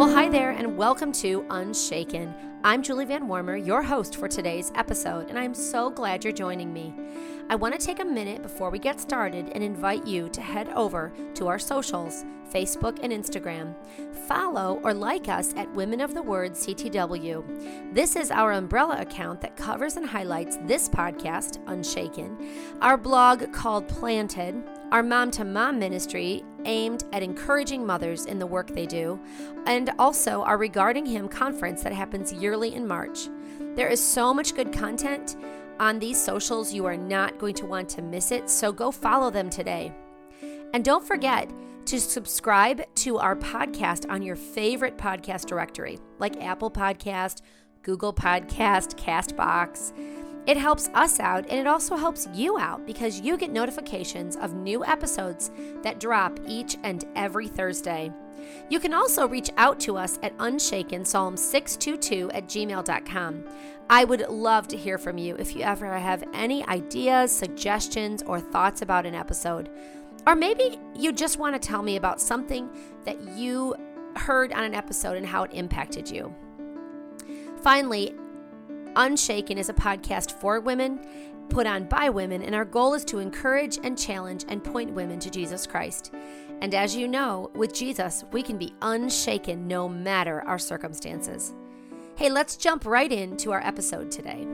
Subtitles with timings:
[0.00, 2.34] Well, hi there, and welcome to Unshaken.
[2.64, 6.72] I'm Julie Van Warmer, your host for today's episode, and I'm so glad you're joining
[6.72, 6.94] me.
[7.48, 10.68] I want to take a minute before we get started and invite you to head
[10.70, 13.74] over to our socials Facebook and Instagram.
[14.26, 17.94] Follow or like us at Women of the Word CTW.
[17.94, 22.36] This is our umbrella account that covers and highlights this podcast, Unshaken,
[22.80, 28.46] our blog called Planted, our mom to mom ministry aimed at encouraging mothers in the
[28.46, 29.20] work they do,
[29.66, 33.28] and also our Regarding Him conference that happens yearly in March.
[33.76, 35.36] There is so much good content
[35.80, 39.30] on these socials, you are not going to want to miss it, so go follow
[39.30, 39.92] them today.
[40.74, 41.50] And don't forget
[41.86, 47.40] to subscribe to our podcast on your favorite podcast directory, like Apple Podcast,
[47.82, 49.92] Google Podcast, Castbox.
[50.46, 54.54] It helps us out and it also helps you out because you get notifications of
[54.54, 55.50] new episodes
[55.82, 58.12] that drop each and every Thursday.
[58.68, 63.44] You can also reach out to us at unshaken psalm 622 at gmail.com.
[63.90, 68.38] I would love to hear from you if you ever have any ideas, suggestions, or
[68.38, 69.68] thoughts about an episode.
[70.28, 72.70] Or maybe you just want to tell me about something
[73.04, 73.74] that you
[74.14, 76.32] heard on an episode and how it impacted you.
[77.62, 78.14] Finally,
[78.94, 81.00] Unshaken is a podcast for women,
[81.48, 85.18] put on by women, and our goal is to encourage and challenge and point women
[85.18, 86.12] to Jesus Christ.
[86.60, 91.54] And as you know, with Jesus, we can be unshaken no matter our circumstances.
[92.20, 94.46] Hey, let's jump right into our episode today.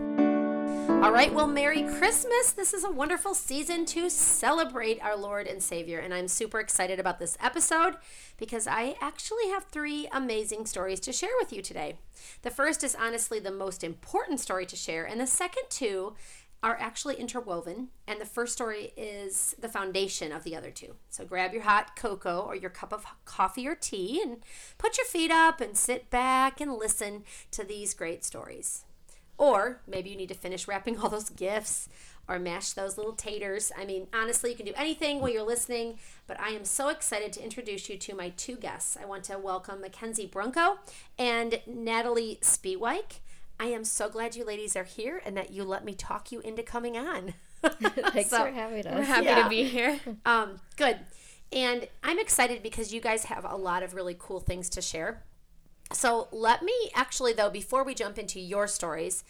[1.03, 2.53] All right, well, Merry Christmas.
[2.53, 5.98] This is a wonderful season to celebrate our Lord and Savior.
[5.98, 7.97] And I'm super excited about this episode
[8.37, 11.97] because I actually have three amazing stories to share with you today.
[12.42, 16.14] The first is honestly the most important story to share, and the second two
[16.67, 17.89] are actually interwoven.
[18.09, 20.97] And the first story is the foundation of the other two.
[21.11, 24.39] So grab your hot cocoa or your cup of coffee or tea and
[24.77, 27.22] put your feet up and sit back and listen
[27.53, 28.84] to these great stories.
[29.39, 31.88] Or maybe you need to finish wrapping all those gifts
[32.28, 33.71] or mash those little taters.
[33.78, 37.33] I mean, honestly, you can do anything while you're listening, but I am so excited
[37.34, 38.97] to introduce you to my two guests.
[39.00, 40.78] I want to welcome Mackenzie Brunko
[41.16, 43.21] and Natalie Spiewijk.
[43.59, 46.41] I am so glad you ladies are here and that you let me talk you
[46.41, 47.34] into coming on.
[47.62, 48.94] Thanks so, for having us.
[48.94, 49.43] We're happy yeah.
[49.43, 49.99] to be here.
[50.25, 50.99] Um, good.
[51.53, 55.22] And I'm excited because you guys have a lot of really cool things to share.
[55.93, 59.25] So let me actually, though, before we jump into your stories,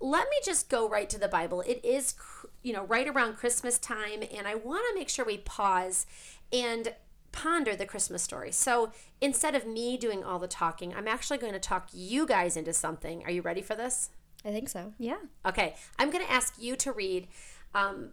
[0.00, 1.62] let me just go right to the Bible.
[1.62, 2.14] It is,
[2.62, 6.06] you know, right around Christmas time, and I want to make sure we pause
[6.52, 6.94] and
[7.36, 8.50] ponder the Christmas story.
[8.50, 12.56] So instead of me doing all the talking, I'm actually going to talk you guys
[12.56, 13.22] into something.
[13.24, 14.08] Are you ready for this?
[14.42, 14.94] I think so.
[14.98, 15.18] Yeah.
[15.44, 15.74] Okay.
[15.98, 17.28] I'm going to ask you to read
[17.74, 18.12] um,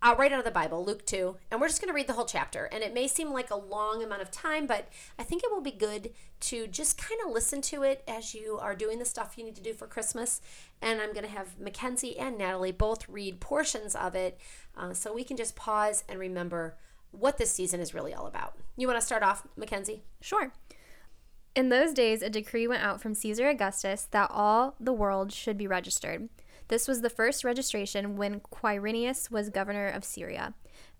[0.00, 2.14] uh, right out of the Bible, Luke 2, and we're just going to read the
[2.14, 2.64] whole chapter.
[2.64, 4.88] And it may seem like a long amount of time, but
[5.18, 8.58] I think it will be good to just kind of listen to it as you
[8.58, 10.40] are doing the stuff you need to do for Christmas.
[10.80, 14.40] And I'm going to have Mackenzie and Natalie both read portions of it
[14.78, 16.76] uh, so we can just pause and remember
[17.18, 18.54] what this season is really all about.
[18.76, 20.02] You want to start off, Mackenzie?
[20.20, 20.52] Sure.
[21.54, 25.56] In those days, a decree went out from Caesar Augustus that all the world should
[25.56, 26.28] be registered.
[26.68, 30.52] This was the first registration when Quirinius was governor of Syria,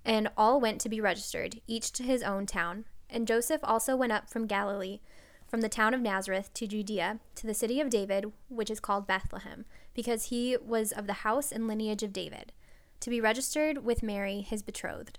[0.04, 2.86] and all went to be registered, each to his own town.
[3.10, 5.00] And Joseph also went up from Galilee,
[5.46, 9.06] from the town of Nazareth to Judea, to the city of David, which is called
[9.06, 12.52] Bethlehem, because he was of the house and lineage of David,
[13.00, 15.18] to be registered with Mary, his betrothed,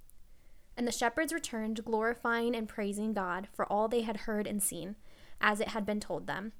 [0.77, 4.95] And the shepherds returned, glorifying and praising God for all they had heard and seen,
[5.39, 6.53] as it had been told them.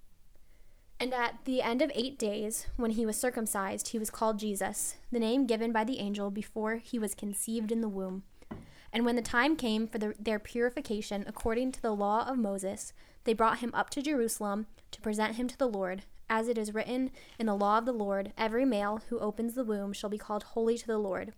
[1.00, 4.98] And at the end of eight days, when he was circumcised, he was called Jesus,
[5.12, 8.24] the name given by the angel before he was conceived in the womb.
[8.94, 12.94] And when the time came for the, their purification according to the law of Moses,
[13.24, 16.04] they brought him up to Jerusalem to present him to the Lord.
[16.30, 19.64] As it is written in the law of the Lord, every male who opens the
[19.64, 21.34] womb shall be called holy to the Lord.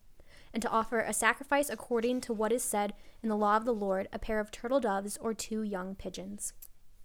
[0.53, 3.73] And to offer a sacrifice according to what is said in the law of the
[3.73, 6.53] Lord, a pair of turtle doves or two young pigeons.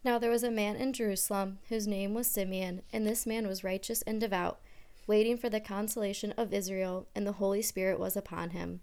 [0.05, 3.65] Now there was a man in Jerusalem whose name was Simeon, and this man was
[3.65, 4.61] righteous and devout,
[5.06, 8.81] waiting for the consolation of Israel, and the Holy Spirit was upon him.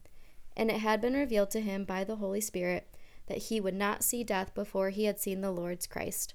[0.58, 2.88] And it had been revealed to him by the Holy Spirit
[3.28, 6.34] that he would not see death before he had seen the Lord's Christ.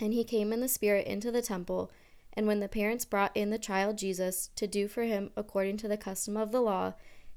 [0.00, 1.90] And he came in the Spirit into the temple,
[2.32, 5.88] and when the parents brought in the child Jesus to do for him according to
[5.88, 6.94] the custom of the law,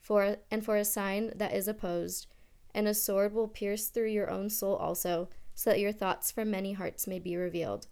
[0.00, 2.26] for and for a sign that is opposed,
[2.74, 6.50] and a sword will pierce through your own soul also so that your thoughts from
[6.50, 7.86] many hearts may be revealed.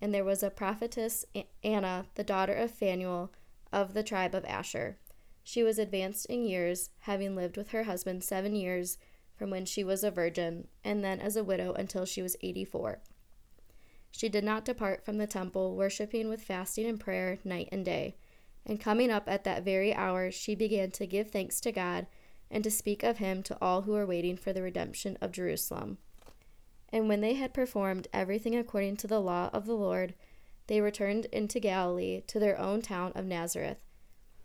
[0.00, 1.24] And there was a prophetess,
[1.62, 3.32] Anna, the daughter of Phanuel,
[3.72, 4.98] of the tribe of Asher.
[5.44, 8.98] She was advanced in years, having lived with her husband seven years
[9.36, 12.64] from when she was a virgin, and then as a widow until she was eighty
[12.64, 13.00] four.
[14.10, 18.16] She did not depart from the temple, worshipping with fasting and prayer night and day.
[18.66, 22.06] And coming up at that very hour, she began to give thanks to God
[22.50, 25.98] and to speak of him to all who were waiting for the redemption of Jerusalem.
[26.90, 30.14] And when they had performed everything according to the law of the Lord,
[30.66, 33.78] they returned into Galilee to their own town of Nazareth.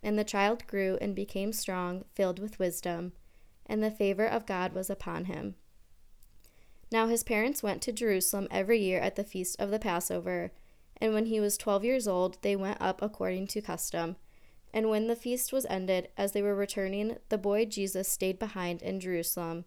[0.02, 3.12] And the child grew and became strong, filled with wisdom,
[3.66, 5.54] and the favor of God was upon him.
[6.92, 10.52] Now his parents went to Jerusalem every year at the feast of the Passover,
[11.00, 14.16] and when he was twelve years old, they went up according to custom.
[14.72, 18.82] And when the feast was ended, as they were returning, the boy Jesus stayed behind
[18.82, 19.64] in Jerusalem.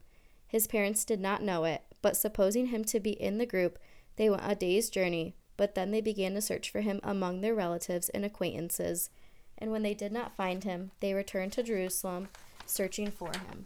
[0.47, 3.79] His parents did not know it but supposing him to be in the group,
[4.15, 5.35] they went a day's journey.
[5.57, 9.09] But then they began to search for him among their relatives and acquaintances.
[9.57, 12.29] And when they did not find him, they returned to Jerusalem,
[12.67, 13.65] searching for him.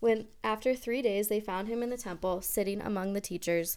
[0.00, 3.76] When after three days they found him in the temple, sitting among the teachers,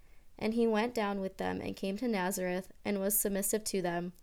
[0.41, 4.13] And he went down with them and came to Nazareth and was submissive to them.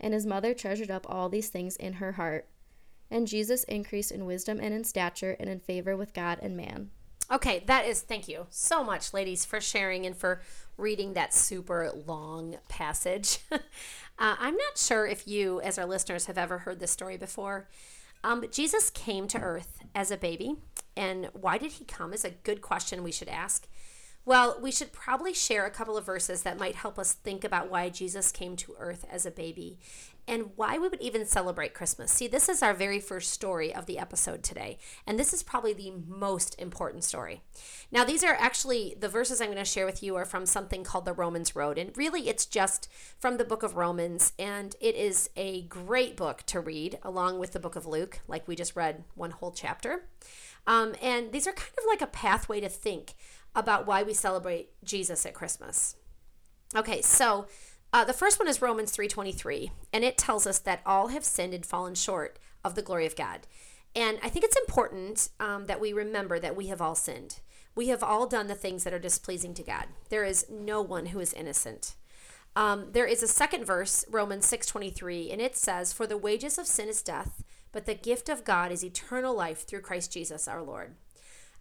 [0.00, 2.48] And his mother treasured up all these things in her heart.
[3.10, 6.90] And Jesus increased in wisdom and in stature and in favor with God and man.
[7.30, 10.40] Okay, that is thank you so much, ladies, for sharing and for
[10.76, 13.38] reading that super long passage.
[13.52, 13.58] uh,
[14.18, 17.68] I'm not sure if you, as our listeners, have ever heard this story before.
[18.24, 20.56] Um, but Jesus came to earth as a baby.
[20.96, 23.68] And why did he come is a good question we should ask.
[24.28, 27.70] Well, we should probably share a couple of verses that might help us think about
[27.70, 29.78] why Jesus came to earth as a baby
[30.28, 32.12] and why we would even celebrate Christmas.
[32.12, 35.72] See, this is our very first story of the episode today, and this is probably
[35.72, 37.40] the most important story.
[37.90, 40.84] Now, these are actually the verses I'm going to share with you are from something
[40.84, 44.94] called the Romans Road, and really it's just from the book of Romans, and it
[44.94, 48.76] is a great book to read along with the book of Luke, like we just
[48.76, 50.04] read one whole chapter.
[50.66, 53.14] Um, and these are kind of like a pathway to think
[53.54, 55.96] about why we celebrate Jesus at Christmas.
[56.76, 57.46] Okay, so
[57.92, 61.54] uh, the first one is Romans 3:23, and it tells us that all have sinned
[61.54, 63.46] and fallen short of the glory of God.
[63.94, 67.40] And I think it's important um, that we remember that we have all sinned.
[67.74, 69.86] We have all done the things that are displeasing to God.
[70.10, 71.94] There is no one who is innocent.
[72.54, 76.66] Um, there is a second verse, Romans 6:23, and it says, "For the wages of
[76.66, 80.62] sin is death, but the gift of God is eternal life through Christ Jesus our
[80.62, 80.96] Lord."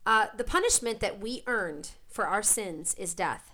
[0.07, 3.51] Uh, the punishment that we earned for our sins is death.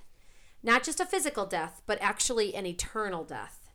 [0.62, 3.72] Not just a physical death, but actually an eternal death.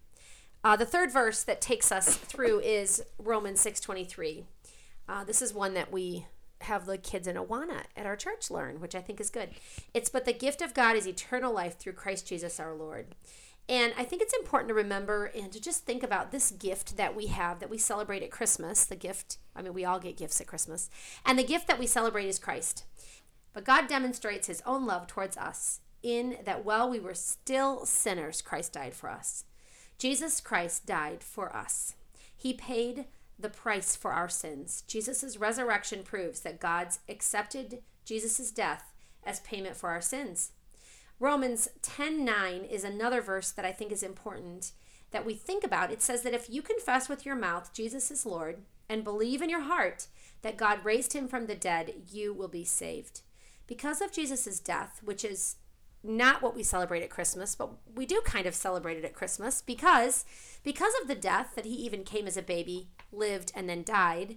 [0.62, 4.44] Uh, the third verse that takes us through is Romans 6.23.
[5.08, 6.26] Uh, this is one that we
[6.60, 9.50] have the kids in Awana at our church learn, which I think is good.
[9.92, 13.08] It's but the gift of God is eternal life through Christ Jesus our Lord.
[13.68, 17.14] And I think it's important to remember and to just think about this gift that
[17.14, 18.84] we have that we celebrate at Christmas.
[18.84, 20.88] The gift, I mean, we all get gifts at Christmas.
[21.26, 22.84] And the gift that we celebrate is Christ.
[23.52, 28.40] But God demonstrates his own love towards us in that while we were still sinners,
[28.40, 29.44] Christ died for us.
[29.98, 31.94] Jesus Christ died for us.
[32.34, 33.06] He paid
[33.38, 34.82] the price for our sins.
[34.86, 38.92] Jesus' resurrection proves that God's accepted Jesus' death
[39.24, 40.52] as payment for our sins.
[41.20, 44.72] Romans 10:9 is another verse that I think is important
[45.10, 45.90] that we think about.
[45.90, 49.50] It says that if you confess with your mouth Jesus is Lord and believe in
[49.50, 50.06] your heart
[50.42, 53.22] that God raised him from the dead, you will be saved.
[53.66, 55.56] Because of Jesus' death, which is
[56.02, 59.60] not what we celebrate at Christmas, but we do kind of celebrate it at Christmas
[59.60, 60.24] because
[60.62, 64.36] because of the death that he even came as a baby, lived and then died.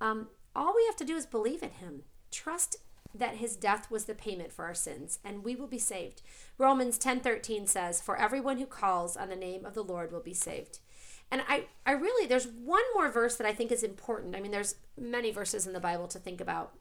[0.00, 2.76] Um, all we have to do is believe in him, trust
[3.14, 6.22] that his death was the payment for our sins, and we will be saved.
[6.58, 10.20] Romans ten thirteen says, "For everyone who calls on the name of the Lord will
[10.20, 10.78] be saved."
[11.30, 14.36] And I, I really, there's one more verse that I think is important.
[14.36, 16.74] I mean, there's many verses in the Bible to think about.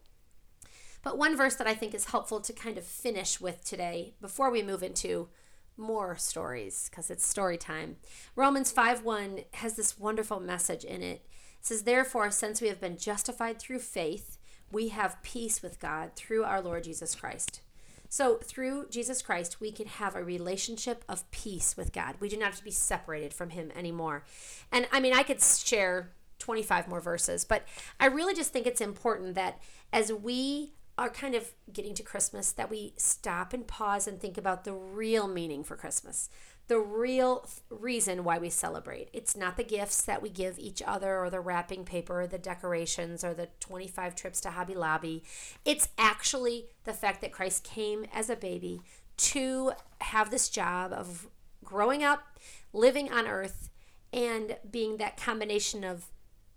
[1.03, 4.51] But one verse that I think is helpful to kind of finish with today before
[4.51, 5.29] we move into
[5.77, 7.95] more stories, because it's story time.
[8.35, 11.25] Romans 5 1 has this wonderful message in it.
[11.59, 14.37] It says, Therefore, since we have been justified through faith,
[14.71, 17.61] we have peace with God through our Lord Jesus Christ.
[18.09, 22.15] So, through Jesus Christ, we can have a relationship of peace with God.
[22.19, 24.25] We do not have to be separated from Him anymore.
[24.71, 27.65] And I mean, I could share 25 more verses, but
[27.99, 29.61] I really just think it's important that
[29.93, 34.37] as we are kind of getting to Christmas, that we stop and pause and think
[34.37, 36.29] about the real meaning for Christmas
[36.71, 39.09] the real reason why we celebrate.
[39.11, 42.37] It's not the gifts that we give each other or the wrapping paper or the
[42.37, 45.21] decorations or the 25 trips to Hobby Lobby.
[45.65, 48.79] It's actually the fact that Christ came as a baby
[49.17, 51.27] to have this job of
[51.61, 52.39] growing up,
[52.71, 53.69] living on earth,
[54.13, 56.05] and being that combination of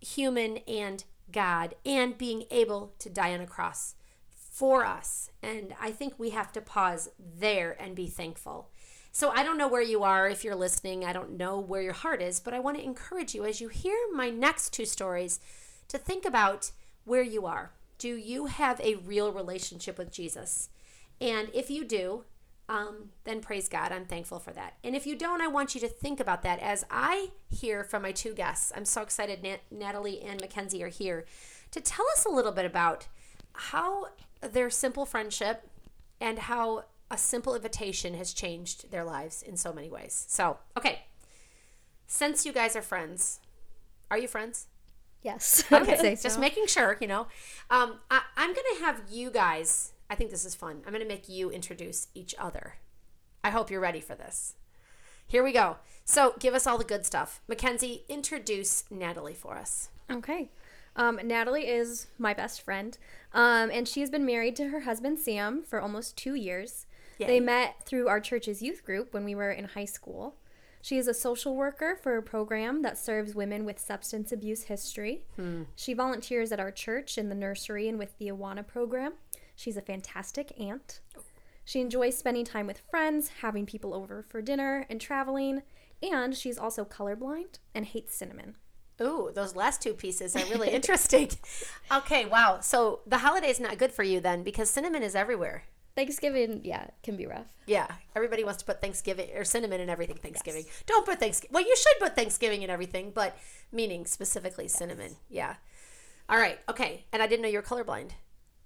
[0.01, 1.03] human and
[1.33, 3.97] God, and being able to die on a cross
[4.31, 5.33] for us.
[5.43, 8.71] And I think we have to pause there and be thankful.
[9.15, 11.05] So I don't know where you are if you're listening.
[11.05, 13.69] I don't know where your heart is, but I want to encourage you as you
[13.69, 15.39] hear my next two stories
[15.87, 16.73] to think about
[17.05, 17.71] where you are.
[17.97, 20.69] Do you have a real relationship with Jesus?
[21.21, 22.25] And if you do,
[22.69, 23.93] um, then praise God.
[23.93, 24.75] I'm thankful for that.
[24.83, 28.03] And if you don't, I want you to think about that as I hear from
[28.03, 28.73] my two guests.
[28.75, 31.25] I'm so excited Nat- Natalie and Mackenzie are here
[31.71, 33.07] to tell us a little bit about
[33.53, 34.07] how
[34.41, 35.69] their simple friendship
[36.21, 40.25] and how a simple invitation has changed their lives in so many ways.
[40.29, 41.03] So, okay.
[42.09, 43.39] Since you guys are friends,
[44.11, 44.67] are you friends?
[45.23, 45.65] Yes.
[45.73, 46.25] Okay, say so.
[46.25, 47.29] just making sure, you know.
[47.71, 50.83] Um, I, I'm going to have you guys, I think this is fun.
[50.85, 52.75] I'm going to make you introduce each other.
[53.45, 54.57] I hope you're ready for this.
[55.27, 55.77] Here we go.
[56.05, 57.41] So, give us all the good stuff.
[57.47, 59.89] Mackenzie, introduce Natalie for us.
[60.11, 60.51] Okay.
[60.97, 62.99] Um, Natalie is my best friend,
[63.33, 66.87] um, and she's been married to her husband Sam for almost two years.
[67.19, 67.27] Yay.
[67.27, 70.37] They met through our church's youth group when we were in high school.
[70.83, 75.25] She is a social worker for a program that serves women with substance abuse history.
[75.37, 75.63] Hmm.
[75.77, 79.15] She volunteers at our church in the nursery and with the Awana program.
[79.57, 81.01] She's a fantastic aunt.
[81.65, 85.63] She enjoys spending time with friends, having people over for dinner, and traveling.
[86.03, 88.57] And she's also colorblind and hates cinnamon.
[89.01, 91.31] Ooh, those last two pieces are really interesting.
[91.91, 92.59] Okay, wow.
[92.61, 95.65] So the holiday's not good for you then because cinnamon is everywhere.
[95.97, 97.47] Thanksgiving, yeah, can be rough.
[97.67, 97.87] Yeah,
[98.17, 100.65] everybody wants to put Thanksgiving or cinnamon in everything Thanksgiving.
[100.87, 101.55] Don't put Thanksgiving.
[101.55, 103.37] Well, you should put Thanksgiving in everything, but
[103.71, 105.17] meaning specifically cinnamon.
[105.31, 105.55] Yeah.
[106.29, 106.59] All right.
[106.69, 107.05] Okay.
[107.13, 108.11] And I didn't know you were colorblind.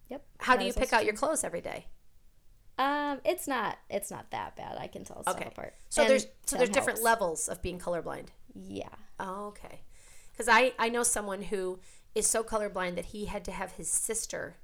[0.08, 0.24] Yep.
[0.38, 1.86] How do you pick out your clothes every day?
[2.78, 3.76] Um, it's not.
[3.90, 4.78] It's not that bad.
[4.78, 5.48] I can tell stuff Okay.
[5.48, 5.74] apart.
[5.90, 8.28] So And there's so there's different levels of being colorblind.
[8.54, 8.88] Yeah.
[9.18, 9.80] Oh, okay.
[10.32, 11.80] Because I I know someone who
[12.14, 14.56] is so colorblind that he had to have his sister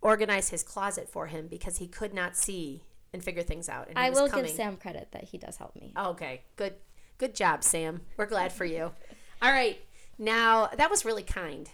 [0.00, 3.88] organize his closet for him because he could not see and figure things out.
[3.88, 4.46] And I will coming.
[4.46, 5.92] give Sam credit that he does help me.
[5.96, 6.74] Okay, good,
[7.18, 8.02] good job, Sam.
[8.16, 8.92] We're glad for you.
[9.40, 9.78] All right,
[10.18, 11.70] now that was really kind.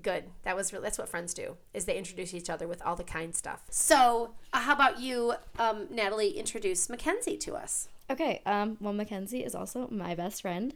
[0.00, 0.24] Good.
[0.44, 3.02] That was re- that's what friends do is they introduce each other with all the
[3.02, 3.62] kind stuff.
[3.68, 6.38] So, uh, how about you, um, Natalie?
[6.38, 7.88] Introduce Mackenzie to us.
[8.08, 8.40] Okay.
[8.46, 10.72] Um, well, Mackenzie is also my best friend.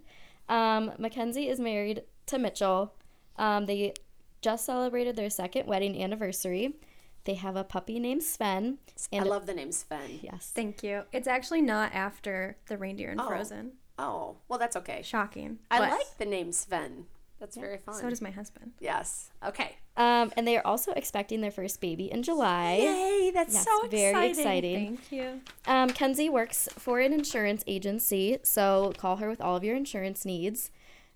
[0.49, 2.95] Um, Mackenzie is married to Mitchell.
[3.37, 3.95] Um, they
[4.43, 6.75] just celebrated their second wedding anniversary.
[7.25, 8.65] They have a puppy named Sven.
[8.65, 8.79] And
[9.13, 10.19] I And love the name Sven.
[10.23, 11.05] yes, Thank you.
[11.13, 13.27] It's actually not after the reindeer and Oh.
[13.29, 13.73] Frozen.
[13.99, 15.03] Oh, well, that's okay.
[15.03, 15.61] Shocking.
[15.71, 17.07] I but like the name Sven.
[17.39, 17.95] That's very fun.
[17.95, 18.73] So does my husband.
[18.81, 19.31] yes.
[19.45, 19.77] Okay.
[19.97, 22.77] Um, and they are also expecting their first baby in July.
[22.77, 23.31] Yay!
[23.35, 24.39] That's Yes, so very exciting.
[24.39, 24.97] exciting.
[24.97, 25.41] Thank you.
[25.67, 30.25] Um, Kenzie works for an insurance agency, so call her with all of your insurance
[30.25, 30.71] needs.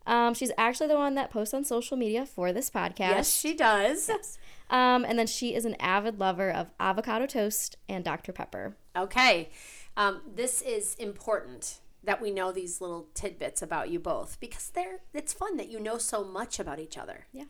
[0.06, 2.98] Um, she's actually the one that posts on social media for this podcast.
[2.98, 4.08] Yes, she does.
[4.08, 4.38] Yes.
[4.68, 8.32] Um, and then she is an avid lover of avocado toast and Dr.
[8.32, 8.76] Pepper.
[8.96, 9.50] Okay.
[9.96, 15.00] Um, this is important that we know these little tidbits about you both because they're
[15.14, 17.26] it's fun that you know so much about each other.
[17.32, 17.44] Yeah.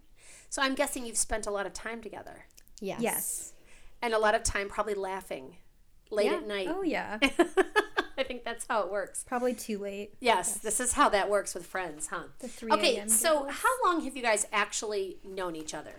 [0.50, 2.44] So I'm guessing you've spent a lot of time together
[2.80, 3.00] Yes.
[3.00, 3.52] Yes.
[4.02, 5.56] and a lot of time probably laughing
[6.10, 6.36] late Yeah.
[6.36, 6.68] at night.
[6.70, 7.18] Oh yeah.
[8.18, 9.24] I think that's how it works.
[9.28, 10.14] Probably too late.
[10.20, 12.24] Yes, this is how that works with friends, huh?
[12.38, 13.56] The 3 Okay, so giggles.
[13.58, 15.92] how long have you guys actually known each other?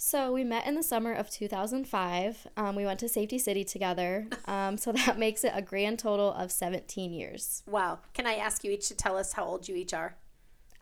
[0.00, 2.46] So we met in the summer of 2005.
[2.56, 4.26] Um, we went to Safety City together.
[4.48, 7.62] Um, so that makes it a grand total of 17 years.
[7.66, 7.98] Wow.
[8.14, 10.16] Can I ask you each to tell us how old you each are?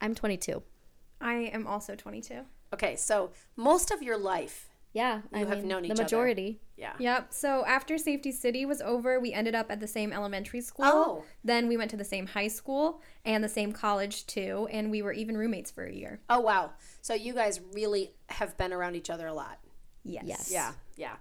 [0.01, 0.63] I'm 22.
[1.21, 2.43] I am also 22.
[2.73, 6.03] Okay, so most of your life, Yeah, I have mean, known each the other.
[6.05, 6.59] majority.
[6.79, 6.95] yeah.
[6.99, 7.27] Yep.
[7.29, 10.87] So after Safety City was over, we ended up at the same elementary school.
[10.87, 11.25] Oh.
[11.45, 15.03] Then we went to the same high school and the same college too, and we
[15.03, 16.21] were even roommates for a year.
[16.31, 16.71] Oh wow.
[17.03, 19.59] So you guys really have been around each other a lot.
[20.03, 20.25] Yes.
[20.25, 20.51] Yes.
[20.51, 21.17] Yeah, yeah.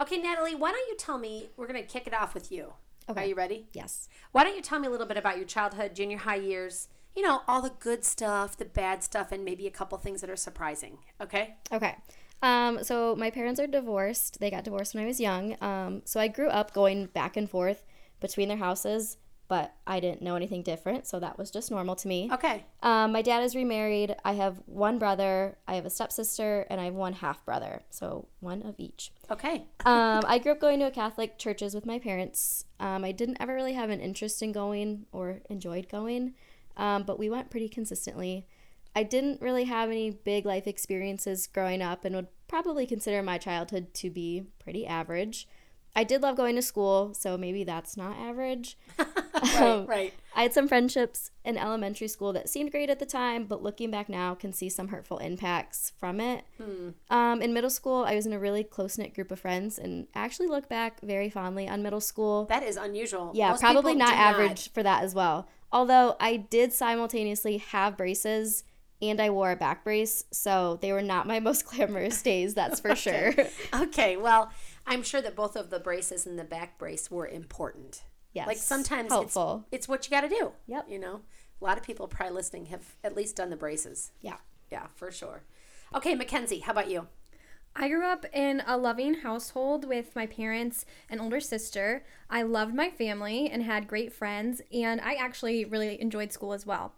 [0.00, 1.50] Okay, Natalie, why don't you tell me?
[1.58, 2.72] We're gonna kick it off with you.
[3.10, 3.24] Okay.
[3.24, 3.66] Are you ready?
[3.74, 4.08] Yes.
[4.32, 6.88] Why don't you tell me a little bit about your childhood, junior high years?
[7.14, 10.30] You know, all the good stuff, the bad stuff, and maybe a couple things that
[10.30, 10.98] are surprising.
[11.20, 11.56] Okay.
[11.72, 11.96] Okay.
[12.42, 14.40] Um, so my parents are divorced.
[14.40, 15.56] They got divorced when I was young.
[15.60, 17.84] Um, so I grew up going back and forth
[18.20, 19.16] between their houses,
[19.48, 22.28] but I didn't know anything different, so that was just normal to me.
[22.30, 22.64] Okay.
[22.82, 24.14] Um, my dad is remarried.
[24.24, 28.28] I have one brother, I have a stepsister, and I have one half brother, so
[28.40, 29.10] one of each.
[29.30, 29.64] Okay.
[29.86, 32.66] Um, I grew up going to a Catholic churches with my parents.
[32.78, 36.34] Um, I didn't ever really have an interest in going or enjoyed going,
[36.76, 38.46] um, but we went pretty consistently.
[38.98, 43.38] I didn't really have any big life experiences growing up and would probably consider my
[43.38, 45.46] childhood to be pretty average.
[45.94, 48.76] I did love going to school, so maybe that's not average.
[49.40, 49.86] Right.
[49.86, 50.14] right.
[50.34, 53.88] I had some friendships in elementary school that seemed great at the time, but looking
[53.88, 56.44] back now, can see some hurtful impacts from it.
[57.08, 60.08] Um, in middle school, I was in a really close knit group of friends, and
[60.12, 62.46] actually look back very fondly on middle school.
[62.46, 63.30] That is unusual.
[63.32, 65.46] yeah, Most probably not average for that as well.
[65.70, 68.64] Although I did simultaneously have braces
[69.00, 72.80] and I wore a back brace, so they were not my most glamorous days, that's
[72.80, 73.34] for sure.
[73.74, 74.16] Okay.
[74.16, 74.50] Well,
[74.86, 78.02] I'm sure that both of the braces and the back brace were important.
[78.32, 78.46] yes.
[78.46, 79.64] Like sometimes helpful.
[79.70, 80.52] It's, it's what you got to do.
[80.66, 80.86] Yep.
[80.88, 81.20] You know,
[81.60, 84.12] a lot of people probably listening have at least done the braces.
[84.20, 84.36] Yeah.
[84.70, 85.42] Yeah, for sure.
[85.94, 87.06] Okay, Mackenzie, how about you?
[87.76, 92.04] I grew up in a loving household with my parents and older sister.
[92.28, 96.66] I loved my family and had great friends, and I actually really enjoyed school as
[96.66, 96.94] well.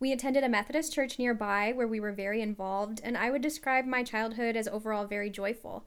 [0.00, 3.84] We attended a Methodist church nearby where we were very involved, and I would describe
[3.84, 5.84] my childhood as overall very joyful.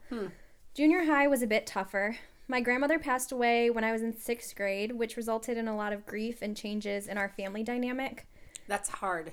[0.72, 2.16] Junior high was a bit tougher.
[2.46, 5.92] My grandmother passed away when I was in sixth grade, which resulted in a lot
[5.92, 8.28] of grief and changes in our family dynamic.
[8.68, 9.32] That's hard,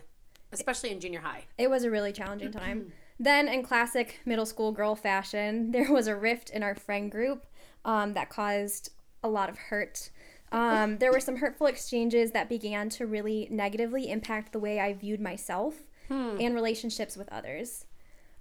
[0.51, 1.45] especially in junior high.
[1.59, 2.91] It was a really challenging time.
[3.19, 7.45] then, in classic middle school girl fashion, there was a rift in our friend group
[7.85, 8.91] um, that caused
[9.23, 10.09] a lot of hurt.
[10.51, 14.93] Um, there were some hurtful exchanges that began to really negatively impact the way I
[14.93, 15.75] viewed myself
[16.09, 17.85] and relationships with others.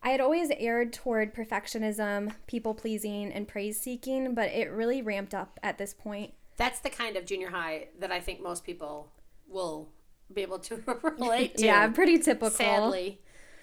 [0.02, 5.34] I had always erred toward perfectionism, people pleasing, and praise seeking, but it really ramped
[5.34, 6.34] up at this point.
[6.56, 9.12] That's the kind of junior high that I think most people
[9.48, 9.90] will
[10.32, 10.76] be able to
[11.18, 11.64] relate to.
[11.64, 12.50] Yeah, pretty typical.
[12.50, 13.20] Sadly.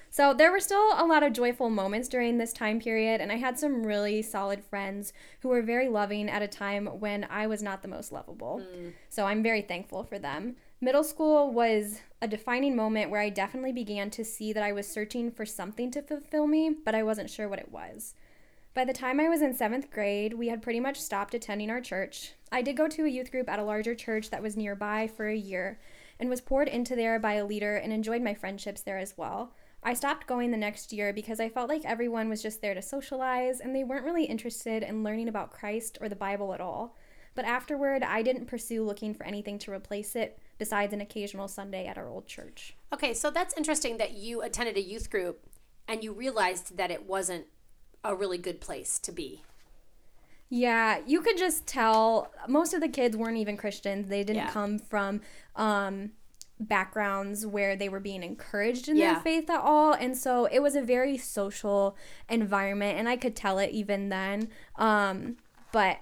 [0.10, 3.36] So there were still a lot of joyful moments during this time period, and I
[3.36, 7.62] had some really solid friends who were very loving at a time when I was
[7.62, 8.62] not the most lovable.
[8.64, 8.94] Mm.
[9.10, 10.56] So I'm very thankful for them.
[10.80, 14.88] Middle school was a defining moment where I definitely began to see that I was
[14.88, 18.14] searching for something to fulfill me, but I wasn't sure what it was.
[18.74, 21.82] By the time I was in seventh grade, we had pretty much stopped attending our
[21.82, 22.34] church.
[22.52, 25.28] I did go to a youth group at a larger church that was nearby for
[25.28, 25.80] a year
[26.20, 29.54] and was poured into there by a leader and enjoyed my friendships there as well.
[29.84, 32.82] I stopped going the next year because I felt like everyone was just there to
[32.82, 36.96] socialize and they weren't really interested in learning about Christ or the Bible at all.
[37.36, 41.86] But afterward, I didn't pursue looking for anything to replace it besides an occasional Sunday
[41.86, 42.76] at our old church.
[42.92, 45.46] Okay, so that's interesting that you attended a youth group
[45.88, 47.46] and you realized that it wasn't
[48.04, 49.44] a really good place to be.
[50.50, 54.08] Yeah, you could just tell most of the kids weren't even Christians.
[54.10, 54.52] They didn't Yeah.
[54.52, 55.22] come from
[55.56, 56.12] um,
[56.60, 59.14] backgrounds where they were being encouraged in Yeah.
[59.14, 59.94] their faith at all.
[59.94, 61.96] And so it was a very social
[62.30, 64.50] environment, and I could tell it even then.
[64.76, 65.38] Um,
[65.72, 66.00] but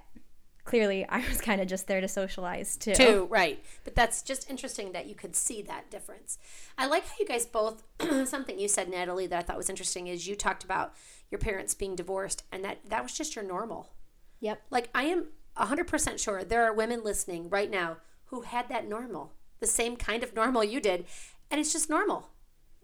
[0.63, 2.96] clearly I was kind of just there to socialize too.
[2.96, 3.63] too, right.
[3.84, 6.38] But that's just interesting that you could see that difference.
[6.78, 7.84] I like how you guys both,
[8.26, 10.94] something you said, Natalie, that I thought was interesting is you talked about
[11.30, 13.94] your parents being divorced and that that was just your normal.
[14.39, 14.62] Yep.
[14.70, 19.34] Like, I am 100% sure there are women listening right now who had that normal,
[19.60, 21.06] the same kind of normal you did,
[21.52, 22.30] and it's just normal.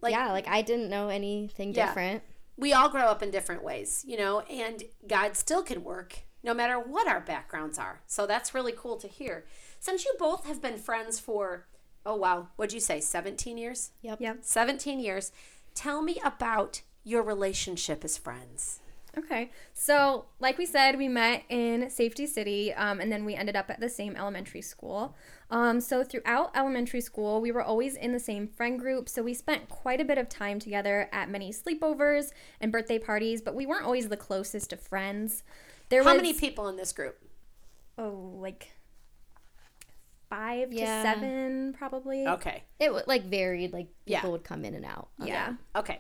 [0.01, 1.87] Like, yeah, like I didn't know anything Yeah.
[1.87, 2.23] different.
[2.57, 6.53] we all grow up in different ways, you know, and God still can work no
[6.53, 8.01] matter what our backgrounds are.
[8.07, 9.45] So that's really cool to hear.
[9.79, 11.65] Since you both have been friends for,
[12.05, 13.91] oh wow, what'd you say, 17 years?
[14.01, 14.21] Yep.
[14.21, 14.37] Yep.
[14.41, 15.31] 17 years.
[15.75, 18.79] Tell me about your relationship as friends.
[19.17, 19.51] Okay.
[19.73, 23.69] So, like we said, we met in Safety City, um, and then we ended up
[23.69, 25.15] at the same elementary school.
[25.49, 29.09] Um, so, throughout elementary school, we were always in the same friend group.
[29.09, 33.41] So, we spent quite a bit of time together at many sleepovers and birthday parties,
[33.41, 35.43] but we weren't always the closest of friends.
[35.89, 37.17] There How was, many people in this group?
[37.97, 38.71] Oh, like
[40.29, 41.03] five Yeah.
[41.03, 42.25] to seven, probably.
[42.25, 42.63] Okay.
[42.79, 43.73] It like varied.
[43.73, 44.19] Like Yeah.
[44.19, 45.09] people would come in and out.
[45.19, 45.55] Yeah.
[45.75, 45.99] Okay.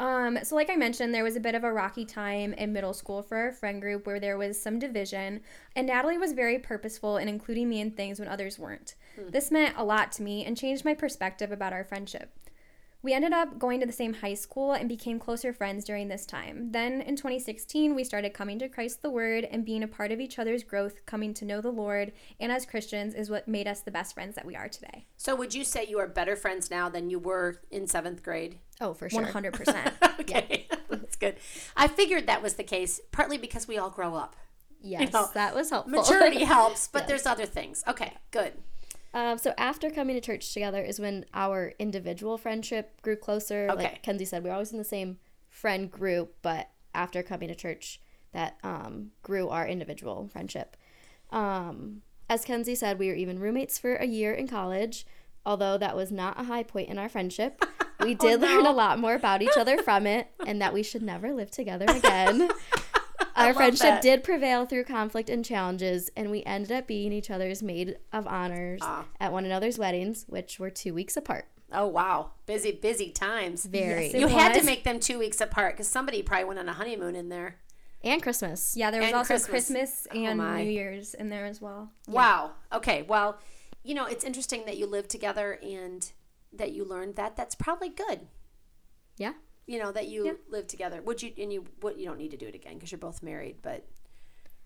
[0.00, 2.94] Um, so like I mentioned, there was a bit of a rocky time in middle
[2.94, 5.42] school for our friend group where there was some division,
[5.76, 8.94] and Natalie was very purposeful in including me in things when others weren't.
[9.30, 12.32] This meant a lot to me and changed my perspective about our friendship.
[13.02, 16.26] We ended up going to the same high school and became closer friends during this
[16.26, 16.72] time.
[16.72, 20.20] Then in 2016, we started coming to Christ the Word and being a part of
[20.20, 23.80] each other's growth, coming to know the Lord, and as Christians is what made us
[23.80, 25.06] the best friends that we are today.
[25.16, 28.58] So would you say you are better friends now than you were in seventh grade?
[28.80, 29.26] Oh, for sure.
[29.26, 29.92] 100%.
[30.20, 30.68] Okay.
[30.90, 31.36] That's good.
[31.76, 34.36] I figured that was the case, partly because we all grow up.
[34.82, 35.92] Yes, know, that was helpful.
[35.92, 37.82] Maturity helps, but there's other things.
[37.88, 38.52] Okay, good.
[39.12, 43.68] Um, so after coming to church together is when our individual friendship grew closer.
[43.70, 43.82] Okay.
[43.82, 47.54] Like Kenzie said, we were always in the same friend group, but after coming to
[47.54, 48.00] church,
[48.32, 50.76] that um, grew our individual friendship.
[51.30, 55.06] Um, as Kenzie said, we were even roommates for a year in college.
[55.44, 57.64] Although that was not a high point in our friendship,
[58.02, 61.02] we did learn a lot more about each other from it, and that we should
[61.02, 62.48] never live together again.
[63.36, 64.02] Our friendship that.
[64.02, 68.26] did prevail through conflict and challenges, and we ended up being each other's maid of
[68.26, 69.04] honors Ah.
[69.18, 71.46] at one another's weddings, which were two weeks apart.
[71.72, 73.64] Oh wow, busy, busy times.
[73.64, 74.06] Very.
[74.06, 76.68] Yes, it You had to make them two weeks apart because somebody probably went on
[76.68, 77.56] a honeymoon in there.
[78.02, 78.74] and Christmas.
[78.76, 79.50] Yeah, there was And also Christmas.
[79.68, 80.64] Christmas, Oh, and my.
[80.64, 81.90] New Year's in there as well.
[82.08, 82.52] Wow.
[82.72, 83.02] Okay.
[83.02, 83.38] Well,
[83.84, 86.10] you know, it's interesting that you live together and
[86.52, 87.36] that you learned that.
[87.36, 88.20] That's probably good.
[89.16, 89.34] Yeah.
[89.66, 90.32] You know that you Yeah.
[90.48, 91.00] live together.
[91.02, 91.32] Would you?
[91.38, 91.66] And you?
[91.80, 91.98] What?
[91.98, 93.56] You don't need to do it again because you're both married.
[93.62, 93.86] But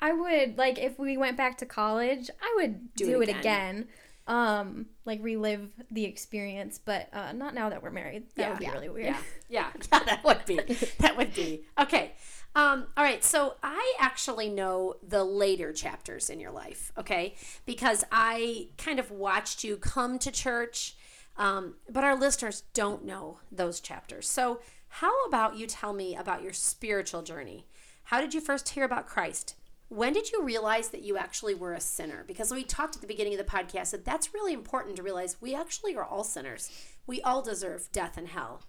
[0.01, 3.37] I would like if we went back to college, I would Do do, it it,
[3.37, 3.89] again.
[4.27, 8.25] Um, like relive the experience, but uh, not now that we're married.
[8.37, 8.49] That Yeah.
[8.51, 8.73] would be Yeah.
[8.73, 9.07] really weird.
[9.07, 9.21] yeah,
[9.51, 10.57] yeah, yeah, that would be.
[11.01, 12.13] That would be okay.
[12.57, 13.23] Um, all right.
[13.23, 16.91] So I actually know the later chapters in your life.
[16.97, 17.35] Okay,
[17.67, 20.97] because I kind of watched you come to church.
[21.37, 24.29] Um, but our listeners don't know those chapters.
[24.29, 27.67] So, how about you tell me about your spiritual journey?
[28.05, 29.57] How did you first hear about Christ?
[29.89, 32.25] When did you realize that you actually were a sinner?
[32.27, 35.41] Because we talked at the beginning of the podcast that that's really important to realize
[35.41, 36.71] we actually are all sinners.
[37.07, 38.63] We all deserve death and hell.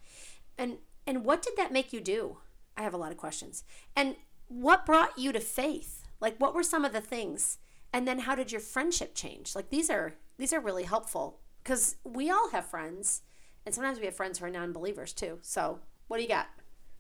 [0.58, 2.38] And and what did that make you do?
[2.76, 3.64] I have a lot of questions.
[3.96, 4.16] And
[4.48, 6.04] what brought you to faith?
[6.20, 7.60] Like what were some of the things?
[7.94, 9.56] And then how did your friendship change?
[9.56, 13.24] Like these are these are really helpful because we all have friends
[13.66, 15.40] and sometimes we have friends who are non-believers too.
[15.42, 16.48] So, what do you got?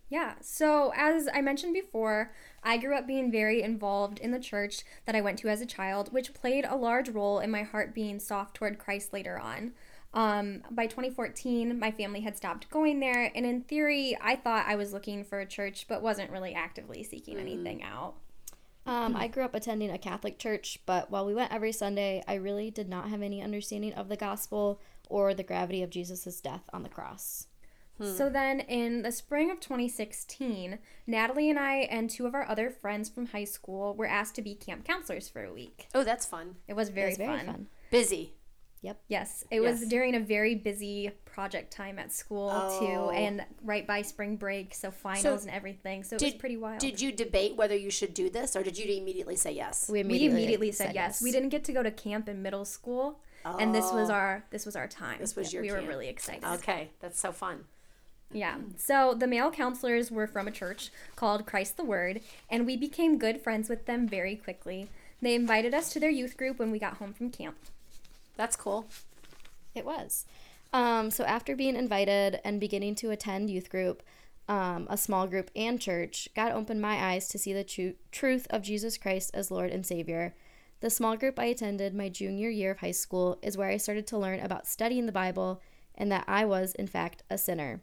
[0.10, 0.34] Yeah.
[0.42, 2.32] So, as I mentioned before,
[2.64, 5.66] I grew up being very involved in the church that I went to as a
[5.66, 9.74] child, which played a large role in my heart being soft toward Christ later on.
[10.14, 14.76] Um, by 2014, my family had stopped going there, and in theory, I thought I
[14.76, 18.16] was looking for a church, but wasn't really actively seeking anything out.
[18.86, 22.36] Um, I grew up attending a Catholic church, but while we went every Sunday, I
[22.36, 26.64] really did not have any understanding of the gospel or the gravity of Jesus' death
[26.72, 27.48] on the cross.
[28.02, 32.70] So then, in the spring of 2016, Natalie and I and two of our other
[32.70, 35.88] friends from high school were asked to be camp counselors for a week.
[35.96, 36.58] Oh, that's fun.
[36.68, 37.46] It was It very, was very fun.
[37.46, 37.68] fun.
[37.92, 38.34] Busy.
[39.08, 42.80] Yes, it was during a very busy project time at school Oh.
[42.80, 46.04] too, and right by spring break, so finals and everything.
[46.04, 46.80] So it was pretty wild.
[46.80, 49.90] Did you debate whether you should do this or did you immediately say yes?
[49.90, 51.22] We we immediately said, yes.
[51.22, 54.14] We didn't get to go to camp in middle school, and this was oh.
[54.14, 55.18] our this was our time.
[55.20, 56.46] This was your We were really excited.
[56.46, 57.66] Okay, that's so fun.
[58.32, 58.58] Yeah.
[58.78, 63.18] So the male counselors were from a church called Christ the Word, and we became
[63.18, 64.90] good friends with them very quickly.
[65.22, 67.56] They invited us to their youth group when we got home from camp.
[68.38, 68.88] That's cool.
[69.74, 70.26] It was.
[70.74, 74.04] Um, so after being invited and beginning to attend youth group,
[74.48, 78.46] um, a small group, and church, God opened my eyes to see the tru- truth
[78.50, 80.36] of Jesus Christ as Lord and Savior.
[80.82, 84.06] The small group I attended my junior year of high school is where I started
[84.08, 85.62] to learn about studying the Bible
[85.96, 87.82] and that I was, in fact, a sinner.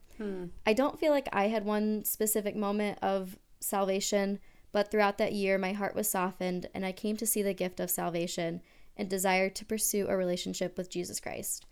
[0.66, 4.38] I don't feel like I had one specific moment of salvation,
[4.70, 7.80] but throughout that year, my heart was softened and I came to see the gift
[7.80, 8.60] of salvation
[8.96, 11.66] and desire to pursue a relationship with Jesus Christ.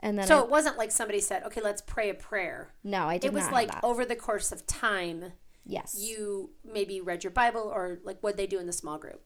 [0.00, 3.04] And then So I, it wasn't like somebody said, "Okay, let's pray a prayer." no,
[3.06, 3.38] I did not.
[3.38, 5.32] It was like over the course of time,
[5.66, 5.96] yes.
[5.98, 9.22] you maybe read your Bible or like what they do in the small group.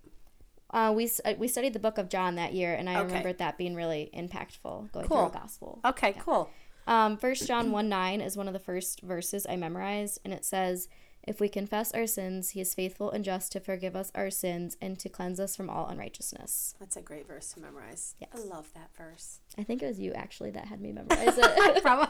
[0.71, 3.07] Uh, we uh, we studied the book of John that year, and I Okay.
[3.07, 5.29] remember that being really impactful going Cool.
[5.29, 5.81] through a gospel.
[5.85, 6.51] Okay, cool.
[6.89, 10.45] Um, First John one nine is one of the first verses I memorized, and it
[10.45, 10.89] says,
[11.27, 14.77] "If we confess our sins, He is faithful and just to forgive us our sins
[14.81, 18.15] and to cleanse us from all unrighteousness." That's a great verse to memorize.
[18.33, 19.41] I love that verse.
[19.59, 21.83] I think it was you actually that had me memorize it.
[21.83, 22.09] Probably.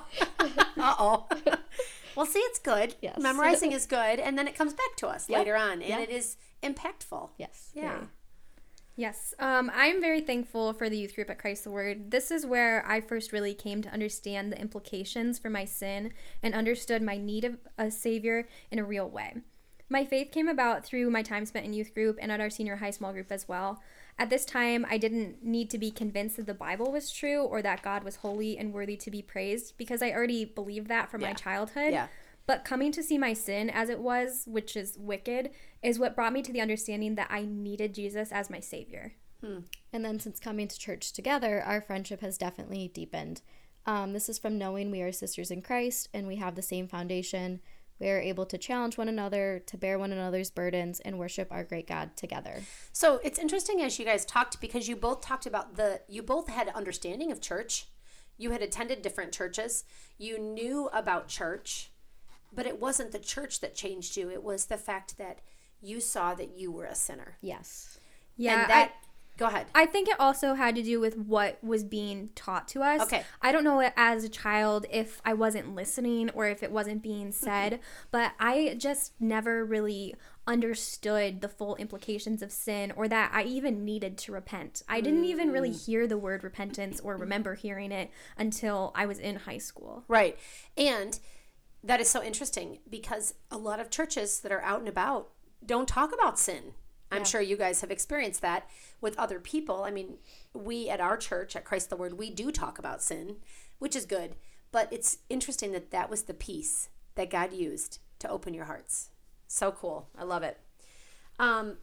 [0.77, 1.27] uh oh.
[2.17, 2.95] well, see, it's good.
[3.01, 3.19] Yes.
[3.19, 5.39] Memorizing is good, and then it comes back to us Yep.
[5.39, 6.01] later on, and Yeah.
[6.01, 7.31] it is impactful.
[7.39, 7.71] yes.
[7.75, 7.83] Yeah.
[7.97, 8.07] very.
[8.97, 12.13] Yes, um, I'm very thankful for the youth group at Christ the Word.
[12.13, 16.55] This is where I first really came to understand the implications for my sin and
[16.55, 19.35] understood my need of a Savior in a real way.
[19.89, 22.77] My faith came about through my time spent in youth group and at our senior
[22.77, 23.83] high small group as well.
[24.17, 27.63] At this time, I didn't need to be convinced that the Bible was true or
[27.63, 31.21] that God was holy and worthy to be praised because I already believed that from
[31.21, 31.29] Yeah.
[31.29, 31.93] my childhood.
[31.93, 32.07] Yeah.
[32.47, 35.51] But coming to see my sin as it was, which is wicked,
[35.83, 39.15] is what brought me to the understanding that I needed Jesus as my Savior.
[39.93, 43.43] And then since coming to church together, our friendship has definitely deepened.
[43.87, 46.89] Um, this is from knowing we are sisters in Christ and we have the same
[46.89, 47.61] foundation.
[48.01, 51.63] We are able to challenge one another, to bear one another's burdens, and worship our
[51.63, 52.63] great God together.
[52.93, 56.49] So it's interesting as you guys talked because you both talked about the you both
[56.49, 57.87] had understanding of church.
[58.37, 59.85] You had attended different churches.
[60.19, 61.93] You knew about church,
[62.55, 64.31] but it wasn't the church that changed you.
[64.31, 65.41] It was the fact that
[65.81, 67.37] you saw that you were a sinner.
[67.41, 67.99] Yes.
[68.37, 69.67] Yeah, and that I, go ahead.
[69.75, 73.03] I think it also had to do with what was being taught to us.
[73.03, 73.23] Okay.
[73.43, 77.29] I don't know as a child if I wasn't listening or if it wasn't being
[77.29, 77.45] mm-hmm.
[77.45, 80.15] said, but I just never really
[80.47, 84.83] understood the full implications of sin or that I even needed to repent.
[84.89, 85.87] I didn't even really mm.
[85.87, 90.05] hear the word repentance or remember hearing it until I was in high school.
[90.07, 90.39] Right.
[90.77, 91.19] And
[91.85, 95.31] that is so interesting because a lot of churches that are out and about
[95.65, 96.73] don't talk about sin.
[97.13, 98.69] I'm sure you guys have experienced that
[99.01, 99.85] with other people.
[99.85, 100.15] I mean,
[100.53, 103.37] we at our church, at Christ the Word, we do talk about sin,
[103.79, 104.35] which is good.
[104.73, 109.11] But it's interesting that that was the piece that God used to open your hearts.
[109.47, 110.09] So cool.
[110.19, 110.59] I love it.
[111.39, 111.77] Um,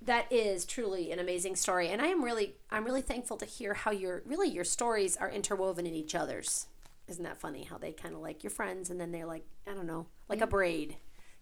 [0.00, 3.74] that is truly an amazing story and i am really i'm really thankful to hear
[3.74, 6.67] how your really your stories are interwoven in each other's
[7.08, 9.74] isn't that funny how they kind of like your friends and then they're like i
[9.74, 10.96] don't know like a braid.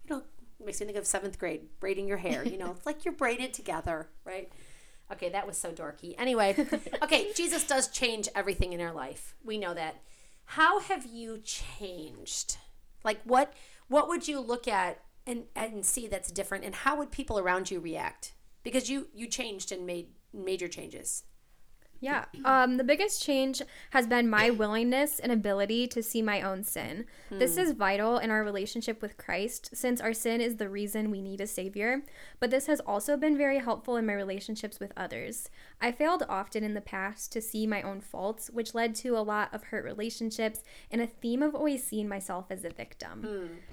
[0.05, 0.23] You know
[0.63, 3.53] makes me think of seventh grade braiding your hair you know it's like you're braided
[3.53, 4.51] together right?
[5.11, 6.15] Okay that was so dorky.
[6.17, 6.55] Anyway
[7.03, 9.35] okay jesus does change everything in our life.
[9.43, 10.01] We know that.
[10.51, 12.57] How have you changed?
[13.03, 13.53] Like what
[13.89, 17.69] what would you look at and and see that's different and how would people around
[17.69, 18.33] you react?
[18.63, 21.23] Because you you changed and made major changes
[21.99, 22.25] Yeah.
[22.45, 27.05] Um, the biggest change has been my willingness and ability to see my own sin.
[27.29, 31.21] This is vital in our relationship with Christ since our sin is the reason we
[31.21, 32.03] need a Savior.
[32.39, 35.49] But this has also been very helpful in my relationships with others.
[35.81, 39.19] I failed often in the past to see my own faults, which led to a
[39.19, 43.21] lot of hurt relationships and a theme of always seeing myself as a victim.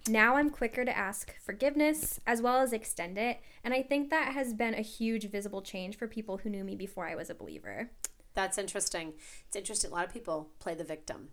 [0.09, 3.41] Now I'm quicker to ask forgiveness as well as extend it.
[3.63, 6.75] And I think that has been a huge visible change for people who knew me
[6.77, 7.91] before I was a believer.
[8.35, 9.15] That's interesting
[9.47, 11.29] it's interesting a lot of people play the victim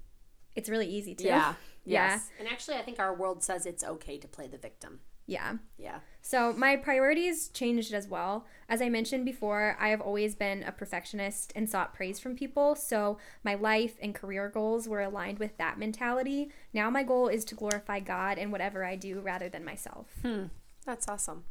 [0.56, 1.24] It's really easy to.
[1.24, 1.54] yeah
[1.86, 2.20] Yeah.
[2.40, 5.54] and actually i think our world says it's okay to play the victim Yeah.
[5.78, 8.46] yeah So my priorities changed as well.
[8.70, 12.76] As I mentioned before, I have always been a perfectionist and sought praise from people.
[12.76, 16.52] So my life and career goals were aligned with that mentality.
[16.74, 20.06] Now my goal is to glorify God in whatever I do rather than myself.
[20.22, 20.46] Hmm.
[20.86, 21.44] that's awesome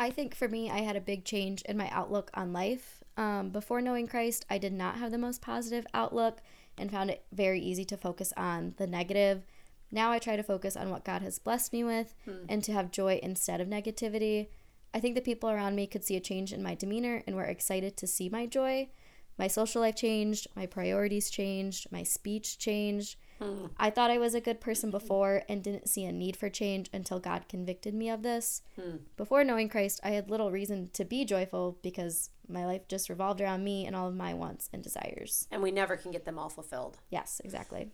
[0.00, 2.97] I think for me, I had a big change in my outlook on life.
[3.18, 6.40] Um, before knowing Christ, I did not have the most positive outlook
[6.78, 9.44] and found it very easy to focus on the negative.
[9.90, 12.44] Now I try to focus on what God has blessed me with hmm.
[12.48, 14.46] and to have joy instead of negativity.
[14.94, 17.44] I think the people around me could see a change in my demeanor and were
[17.44, 18.88] excited to see my joy.
[19.36, 23.16] My social life changed, my priorities changed, my speech changed.
[23.40, 23.66] Hmm.
[23.78, 26.88] I thought I was a good person before and didn't see a need for change
[26.92, 28.62] until God convicted me of this.
[28.76, 28.98] Hmm.
[29.16, 33.40] Before knowing Christ, I had little reason to be joyful because my life just revolved
[33.40, 35.46] around me and all of my wants and desires.
[35.50, 37.90] and we never can get them all fulfilled Yes, exactly.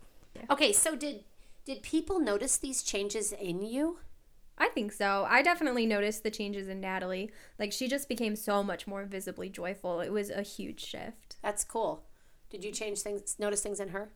[0.51, 1.25] okay so did
[1.65, 3.99] did people notice these changes in you
[4.57, 5.27] I think so.
[5.29, 7.33] I definitely noticed the changes in Natalie.
[7.59, 9.99] Like she just became so much more visibly joyful.
[10.01, 11.35] It was a huge shift.
[11.43, 12.05] That's cool.
[12.51, 14.13] Did you change things, notice things in her?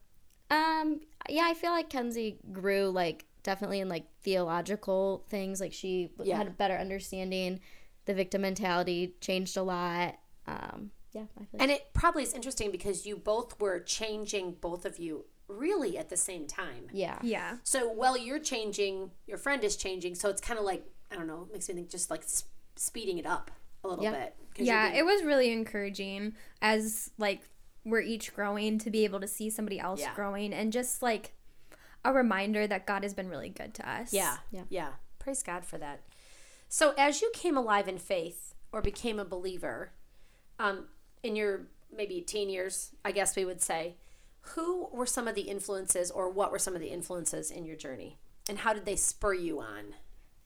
[0.49, 5.61] Um, yeah, I feel like Kenzie grew like definitely in like theological things.
[5.61, 6.37] Like she Yeah.
[6.37, 7.59] had a better understanding.
[8.05, 10.15] The victim mentality changed a lot.
[10.49, 14.53] Um, yeah, I feel like And it probably is interesting because you both were changing,
[14.61, 16.89] both of you, really at the same time.
[16.93, 17.57] yeah, Yeah.
[17.65, 20.15] So while you're changing, your friend is changing.
[20.15, 22.45] So it's kind of like, I don't know, it makes me think just like s-
[22.77, 23.51] speeding it up
[23.83, 24.11] a little Yeah.
[24.13, 24.37] bit.
[24.55, 27.49] 'Cause you're Yeah, being- it was really encouraging as like
[27.85, 30.15] we're each growing to be able to see somebody else Yeah.
[30.15, 31.33] growing and just like
[32.05, 34.13] a reminder that God has been really good to us.
[34.13, 34.65] Yeah, Yeah.
[34.69, 34.93] yeah.
[35.19, 36.03] Praise God for that.
[36.69, 39.93] So, as you came alive in faith or became a believer,
[40.59, 40.85] um,
[41.23, 43.97] in your maybe teen years, I guess we would say,
[44.41, 47.77] who were some of the influences, or what were some of the influences in your
[47.77, 48.19] journey,
[48.49, 49.95] and how did they spur you on?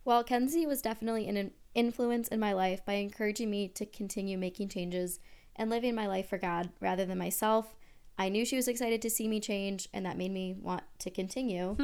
[0.05, 4.69] Well, Kenzie was definitely an influence in my life by encouraging me to continue making
[4.69, 5.21] changes
[5.55, 7.77] and living my life for God rather than myself.
[8.19, 11.11] I knew she was excited to see me change, and that made me want to
[11.11, 11.77] continue.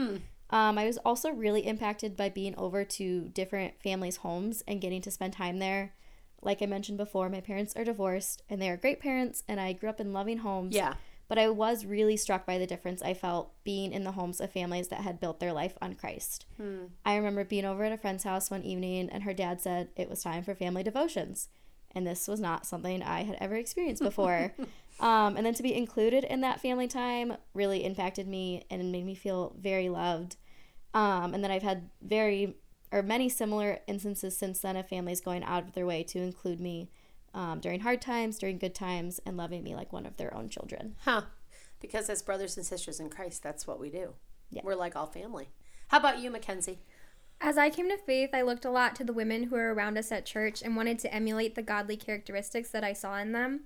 [0.50, 5.02] Um, I was also really impacted by being over to different families' homes and getting
[5.02, 5.92] to spend time there.
[6.42, 9.72] Like I mentioned before, my parents are divorced, and they are great parents, and I
[9.72, 10.74] grew up in loving homes.
[10.74, 10.94] Yeah.
[11.28, 14.50] But I was really struck by the difference I felt being in the homes of
[14.50, 16.46] families that had built their life on Christ.
[17.04, 20.08] I remember being over at a friend's house one evening, and her dad said it
[20.08, 21.48] was time for family devotions.
[21.92, 24.54] And this was not something I had ever experienced before.
[25.00, 29.04] um, and then to be included in that family time really impacted me and made
[29.04, 30.36] me feel very loved.
[30.94, 32.56] Um, and then I've had very
[32.90, 36.60] or many similar instances since then of families going out of their way to include
[36.60, 36.90] me
[37.34, 40.48] um, during hard times, during good times, and loving me like one of their own
[40.48, 40.96] children.
[41.04, 41.22] Huh.
[41.80, 44.14] Because as brothers and sisters in Christ, that's what we do.
[44.50, 44.62] Yeah.
[44.64, 45.48] We're like all family.
[45.88, 46.80] How about you, Mackenzie?
[47.40, 49.96] As I came to faith, I looked a lot to the women who were around
[49.96, 53.60] us at church and wanted to emulate the godly characteristics that I saw in them.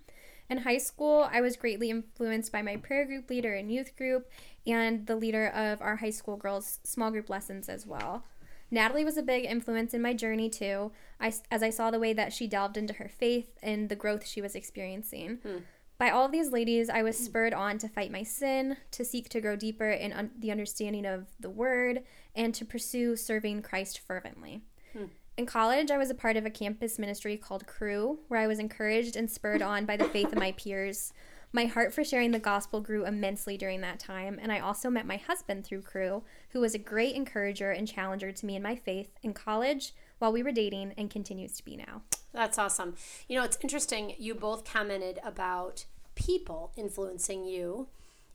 [0.51, 4.31] In high school, I was greatly influenced by my prayer group leader and youth group
[4.67, 8.25] and the leader of our high school girls' small group lessons as well.
[8.73, 12.15] Natalie was a big influence in my journey too, I, as I saw the way
[12.15, 15.39] that she delved into her faith and the growth she was experiencing.
[15.43, 15.59] Hmm.
[15.99, 19.29] By all of these ladies, I was spurred on to fight my sin, to seek
[19.29, 22.03] to grow deeper in un- the understanding of the word,
[22.35, 24.63] and to pursue serving Christ fervently.
[24.95, 25.05] Hmm.
[25.37, 28.59] In college, I was a part of a campus ministry called Cru, where I was
[28.59, 31.13] encouraged and spurred on by the faith of my peers.
[31.55, 35.07] My heart for sharing the gospel grew immensely during that time, and I also met
[35.07, 38.75] my husband through Cru, who was a great encourager and challenger to me in my
[38.75, 42.01] faith in college while we were dating and continues to be now.
[42.33, 42.95] That's awesome.
[43.29, 44.15] You know, it's interesting.
[44.19, 45.85] You both commented about
[46.15, 47.89] people influencing you,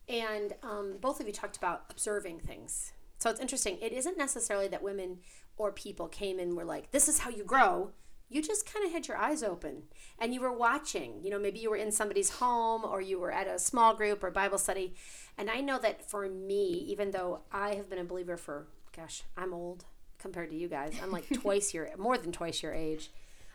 [0.07, 2.93] and um, both of you talked about observing things.
[3.17, 3.79] So it's interesting.
[3.81, 5.21] It isn't necessarily that women
[5.57, 7.93] or people came and were like, this is how you grow.
[8.29, 9.83] You just kind of had your eyes open
[10.19, 11.21] and you were watching.
[11.23, 14.23] You know, maybe you were in somebody's home or you were at a small group
[14.23, 14.95] or Bible study.
[15.37, 19.23] And I know that for me, even though I have been a believer for, gosh,
[19.37, 19.85] I'm old
[20.17, 20.93] compared to you guys.
[21.01, 23.11] I'm like twice your, more than twice your age.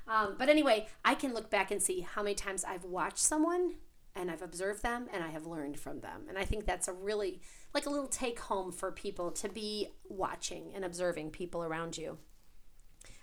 [0.08, 3.74] Um, but anyway, I can look back and see how many times I've watched someone
[4.14, 6.22] and I've observed them and I have learned from them.
[6.28, 7.40] And I think that's a really,
[7.74, 12.18] like a little take home for people to be watching and observing people around you.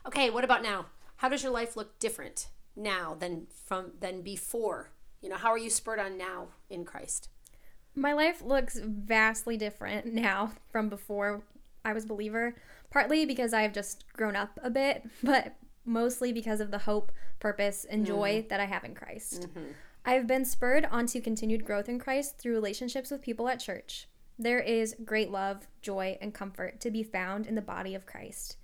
[0.05, 0.85] Okay, what about now?
[1.19, 4.91] How does your life look different now than from than before?
[5.21, 7.27] You know, how are you spurred on now in Christ?
[7.93, 11.43] My life looks vastly different now from before
[11.83, 12.55] I was a believer,
[12.89, 17.85] partly because I've just grown up a bit, but mostly because of the hope, purpose,
[17.89, 18.15] and mm-hmm.
[18.15, 19.41] joy that I have in Christ.
[19.41, 19.71] Mm-hmm.
[20.05, 24.07] I've been spurred onto continued growth in Christ through relationships with people at church.
[24.37, 28.55] There is great love, joy, and comfort to be found in the body of Christ.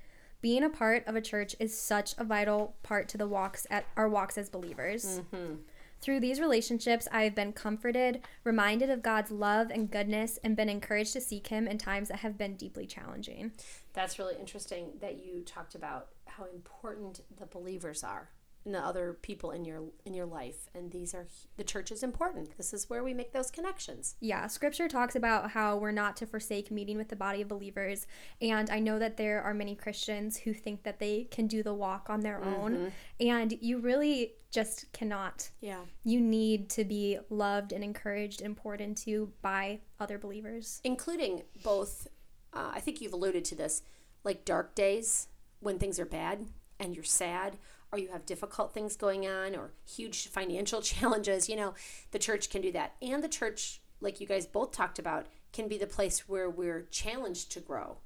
[0.45, 3.83] Being a part of a church is such a vital part to the walks at
[3.97, 5.21] our walks as believers.
[5.33, 5.55] Mm-hmm.
[6.01, 10.69] Through these relationships, I have been comforted, reminded of God's love and goodness, and been
[10.69, 13.53] encouraged to seek Him in times that have been deeply challenging.
[13.93, 18.29] That's really interesting that you talked about how important the believers are
[18.65, 22.03] and the other people in your in your life and these are the church is
[22.03, 22.57] important.
[22.57, 24.15] This is where we make those connections.
[24.19, 28.07] Yeah, scripture talks about how we're not to forsake meeting with the body of believers.
[28.41, 31.73] And I know that there are many Christians who think that they can do the
[31.73, 32.91] walk on their own.
[33.19, 35.49] And you really just cannot.
[35.61, 35.81] Yeah.
[36.03, 40.81] You need to be loved and encouraged and poured into by other believers.
[40.83, 42.07] including both
[42.53, 43.81] uh, i think you've alluded to this
[44.23, 45.27] like dark days
[45.59, 46.45] when things are bad
[46.79, 47.57] and you're sad
[47.95, 51.73] or you have difficult things going on or huge financial challenges you know
[52.11, 55.67] the church can do that and the church like you guys both talked about can
[55.67, 57.97] be the place where we're challenged to grow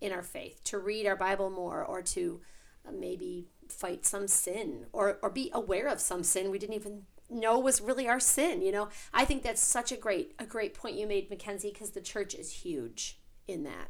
[0.00, 2.40] in our faith, to read our Bible more, or to
[2.86, 7.02] uh, maybe fight some sin, or or be aware of some sin we didn't even
[7.30, 8.62] know was really our sin.
[8.62, 11.90] You know, I think that's such a great a great point you made, Mackenzie, because
[11.90, 13.88] the church is huge in that.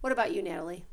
[0.00, 0.86] What about you, Natalie?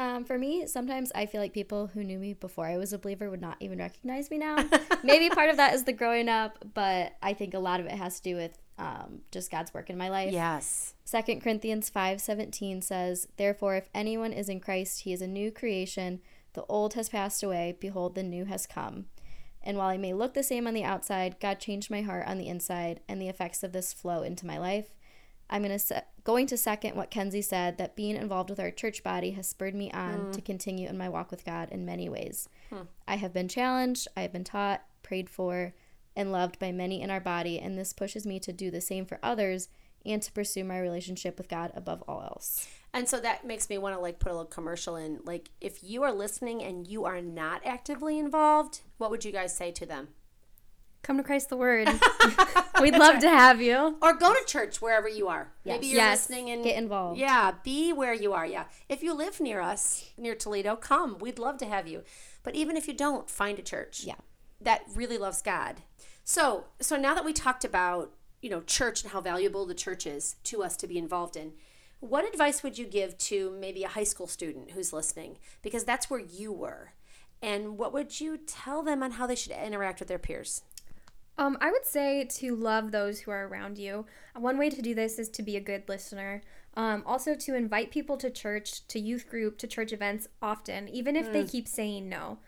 [0.00, 2.98] Um, for me, sometimes I feel like people who knew me before I was a
[2.98, 4.56] believer would not even recognize me now.
[5.04, 7.92] Maybe part of that is the growing up, but I think a lot of it
[7.92, 10.32] has to do with um, just God's work in my life.
[10.32, 10.94] Yes.
[11.04, 15.50] Second Corinthians five seventeen says, "Therefore, if anyone is in Christ, he is a new
[15.50, 16.22] creation.
[16.54, 19.04] The old has passed away; behold, the new has come."
[19.62, 22.38] And while I may look the same on the outside, God changed my heart on
[22.38, 24.94] the inside, and the effects of this flow into my life.
[25.50, 29.02] I'm gonna se- going to second what Kenzie said that being involved with our church
[29.02, 30.32] body has spurred me on mm.
[30.32, 32.48] to continue in my walk with God in many ways.
[32.70, 32.82] Hmm.
[33.06, 35.74] I have been challenged, I have been taught, prayed for,
[36.14, 39.04] and loved by many in our body, and this pushes me to do the same
[39.04, 39.68] for others
[40.06, 42.68] and to pursue my relationship with God above all else.
[42.92, 45.20] And so that makes me want to like put a little commercial in.
[45.24, 49.56] Like if you are listening and you are not actively involved, what would you guys
[49.56, 50.08] say to them?
[51.02, 51.88] Come to Christ the Word.
[52.80, 53.20] We'd love right.
[53.22, 53.96] to have you.
[54.02, 55.50] Or go to church wherever you are.
[55.64, 55.74] Yes.
[55.74, 56.28] Maybe you're yes.
[56.28, 57.18] listening and get involved.
[57.18, 58.46] Yeah, be where you are.
[58.46, 58.64] Yeah.
[58.88, 61.18] If you live near us, near Toledo, come.
[61.18, 62.02] We'd love to have you.
[62.42, 64.04] But even if you don't, find a church.
[64.04, 64.14] Yeah.
[64.60, 65.76] That really loves God.
[66.22, 70.06] So, so now that we talked about, you know, church and how valuable the church
[70.06, 71.52] is to us to be involved in,
[72.00, 75.38] what advice would you give to maybe a high school student who's listening?
[75.62, 76.92] Because that's where you were.
[77.42, 80.62] And what would you tell them on how they should interact with their peers?
[81.38, 84.06] Um, I would say to love those who are around you.
[84.36, 86.42] One way to do this is to be a good listener.
[86.74, 91.16] Um, also, to invite people to church, to youth group, to church events often, even
[91.16, 91.32] if mm.
[91.32, 92.38] they keep saying no.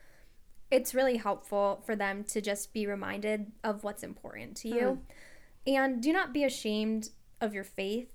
[0.71, 5.01] It's really helpful for them to just be reminded of what's important to you.
[5.67, 5.75] Mm.
[5.75, 7.11] And do not be ashamed
[7.41, 8.13] of your faith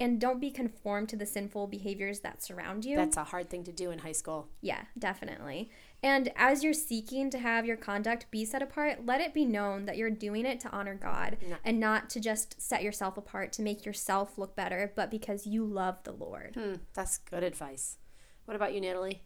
[0.00, 2.96] and don't be conformed to the sinful behaviors that surround you.
[2.96, 4.48] That's a hard thing to do in high school.
[4.60, 5.70] Yeah, definitely.
[6.02, 9.86] And as you're seeking to have your conduct be set apart, let it be known
[9.86, 11.56] that you're doing it to honor God no.
[11.64, 15.64] and not to just set yourself apart to make yourself look better, but because you
[15.64, 16.56] love the Lord.
[16.56, 17.98] Hmm, that's good advice.
[18.46, 19.22] What about you, Natalie?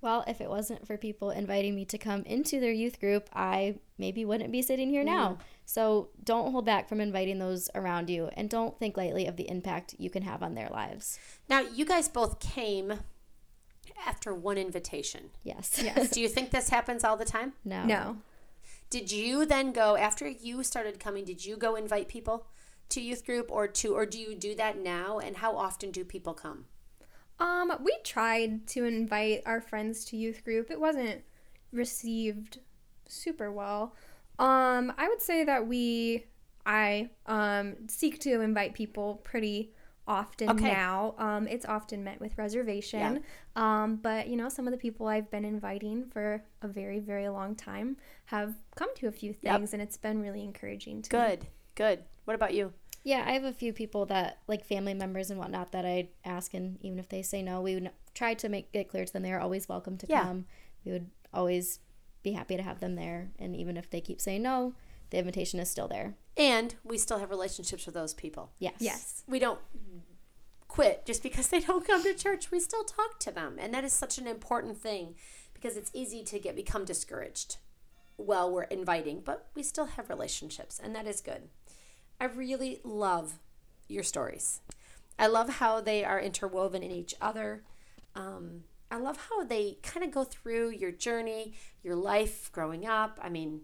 [0.00, 3.78] Well, if it wasn't for people inviting me to come into their youth group, I
[3.96, 5.30] maybe wouldn't be sitting here now.
[5.30, 5.38] Mm.
[5.64, 9.48] So don't hold back from inviting those around you and don't think lightly of the
[9.48, 11.18] impact you can have on their lives.
[11.48, 13.00] Now, you guys both came
[14.04, 15.30] after one invitation.
[15.42, 15.80] Yes.
[15.82, 16.10] Yes.
[16.12, 17.52] Do you think this happens all the time?
[17.64, 17.84] No.
[17.84, 18.16] No.
[18.90, 22.46] Did you then go after you started coming, did you go invite people
[22.88, 26.04] to youth group or to or do you do that now and how often do
[26.04, 26.66] people come?
[27.38, 30.70] Um, we tried to invite our friends to youth group.
[30.70, 31.22] It wasn't
[31.72, 32.60] received
[33.08, 33.94] super well.
[34.38, 36.26] Um, I would say that we
[36.64, 39.72] I um seek to invite people pretty
[40.06, 40.72] often okay.
[40.72, 41.14] now.
[41.18, 43.22] Um, it's often met with reservation.
[43.56, 43.82] Yeah.
[43.82, 47.28] Um, but you know, some of the people I've been inviting for a very, very
[47.28, 47.96] long time
[48.26, 49.72] have come to a few things, yep.
[49.72, 51.02] and it's been really encouraging.
[51.02, 51.48] To good, me.
[51.74, 52.04] good.
[52.24, 52.72] What about you?
[53.04, 56.54] Yeah, I have a few people that like family members and whatnot that I ask,
[56.54, 59.22] and even if they say no, we would try to make it clear to them
[59.22, 60.24] they are always welcome to yeah.
[60.24, 60.46] come.
[60.84, 61.80] We would always
[62.22, 64.74] be happy to have them there, and even if they keep saying no,
[65.10, 66.14] the invitation is still there.
[66.36, 68.50] And we still have relationships with those people.
[68.58, 68.74] Yes.
[68.78, 69.22] Yes.
[69.26, 69.60] We don't
[70.68, 72.50] quit just because they don't come to church.
[72.50, 73.56] We still talk to them.
[73.58, 75.14] And that is such an important thing
[75.54, 77.56] because it's easy to get become discouraged
[78.16, 81.48] while we're inviting, but we still have relationships and that is good.
[82.20, 83.38] I really love
[83.88, 84.60] your stories.
[85.18, 87.62] I love how they are interwoven in each other.
[88.14, 93.18] Um, I love how they kind of go through your journey, your life growing up.
[93.22, 93.62] I mean,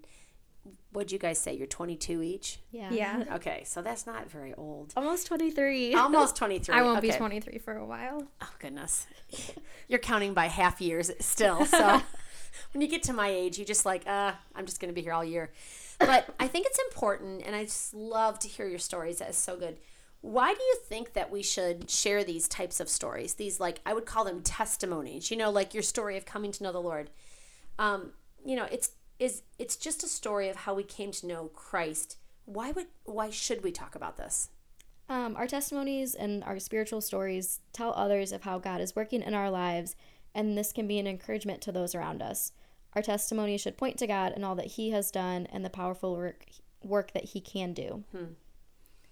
[0.93, 1.55] what'd you guys say?
[1.55, 2.59] You're 22 each?
[2.71, 2.91] Yeah.
[2.91, 3.25] Yeah.
[3.35, 4.93] Okay, so that's not very old.
[4.97, 5.95] Almost 23.
[5.95, 6.75] Almost 23.
[6.75, 7.11] I won't okay.
[7.11, 8.27] be 23 for a while.
[8.41, 9.07] Oh, goodness.
[9.89, 11.65] You're counting by half years still.
[11.65, 12.03] So
[12.73, 15.03] when you get to my age, you just like, uh, I'm just going to be
[15.03, 15.51] here all year.
[15.99, 19.19] But I think it's important, and I just love to hear your stories.
[19.19, 19.79] That is so good.
[20.21, 23.35] Why do you think that we should share these types of stories?
[23.35, 26.63] These, like, I would call them testimonies, you know, like your story of coming to
[26.63, 27.11] know the Lord.
[27.79, 28.13] Um,
[28.45, 32.17] you know, it's is it's just a story of how we came to know Christ.
[32.45, 34.49] Why would why should we talk about this?
[35.09, 39.35] Um, our testimonies and our spiritual stories tell others of how God is working in
[39.35, 39.95] our lives,
[40.35, 42.53] and this can be an encouragement to those around us.
[42.95, 46.15] Our testimony should point to God and all that He has done and the powerful
[46.15, 46.47] work
[46.83, 48.05] work that He can do.
[48.13, 48.25] Hmm.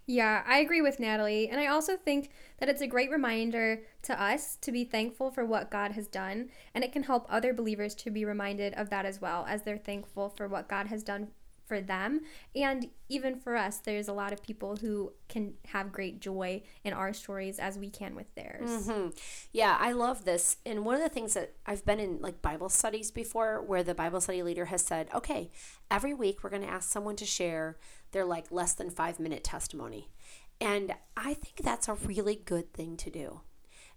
[0.06, 1.48] Yeah, I agree with Natalie.
[1.48, 5.44] And I also think that it's a great reminder to us to be thankful for
[5.44, 6.50] what God has done.
[6.74, 9.78] And it can help other believers to be reminded of that as well, as they're
[9.78, 11.28] thankful for what God has done
[11.70, 12.20] for them
[12.56, 16.92] and even for us there's a lot of people who can have great joy in
[16.92, 19.08] our stories as we can with theirs Mm-hmm.
[19.52, 20.56] Yeah, I love this.
[20.64, 23.94] And one of the things that I've been in like Bible studies before where the
[23.94, 25.50] Bible study leader has said, okay,
[25.90, 27.78] every week we're going to ask someone to share
[28.12, 30.10] their like less than five minute testimony.
[30.60, 33.40] And I think that's a really good thing to do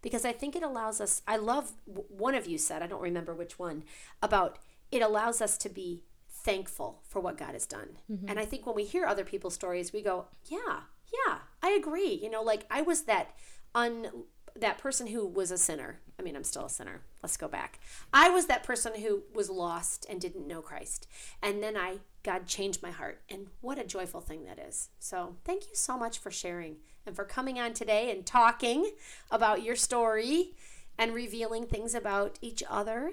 [0.01, 1.21] because I think it allows us.
[1.27, 3.83] I love one of you said, I don't remember which one,
[4.21, 4.59] about
[4.91, 6.03] it allows us to be
[6.43, 7.97] thankful for what God has done.
[8.11, 8.27] Mm-hmm.
[8.29, 10.81] And I think when we hear other people's stories, we go, yeah,
[11.11, 12.19] yeah, I agree.
[12.21, 13.31] You know, like I was that
[13.75, 14.07] un
[14.55, 15.99] that person who was a sinner.
[16.19, 17.01] I mean, I'm still a sinner.
[17.23, 17.79] Let's go back.
[18.13, 21.07] I was that person who was lost and didn't know Christ.
[21.41, 23.21] And then I God changed my heart.
[23.29, 24.89] And what a joyful thing that is.
[24.99, 28.91] So, thank you so much for sharing and for coming on today and talking
[29.31, 30.53] about your story
[30.97, 33.11] and revealing things about each other.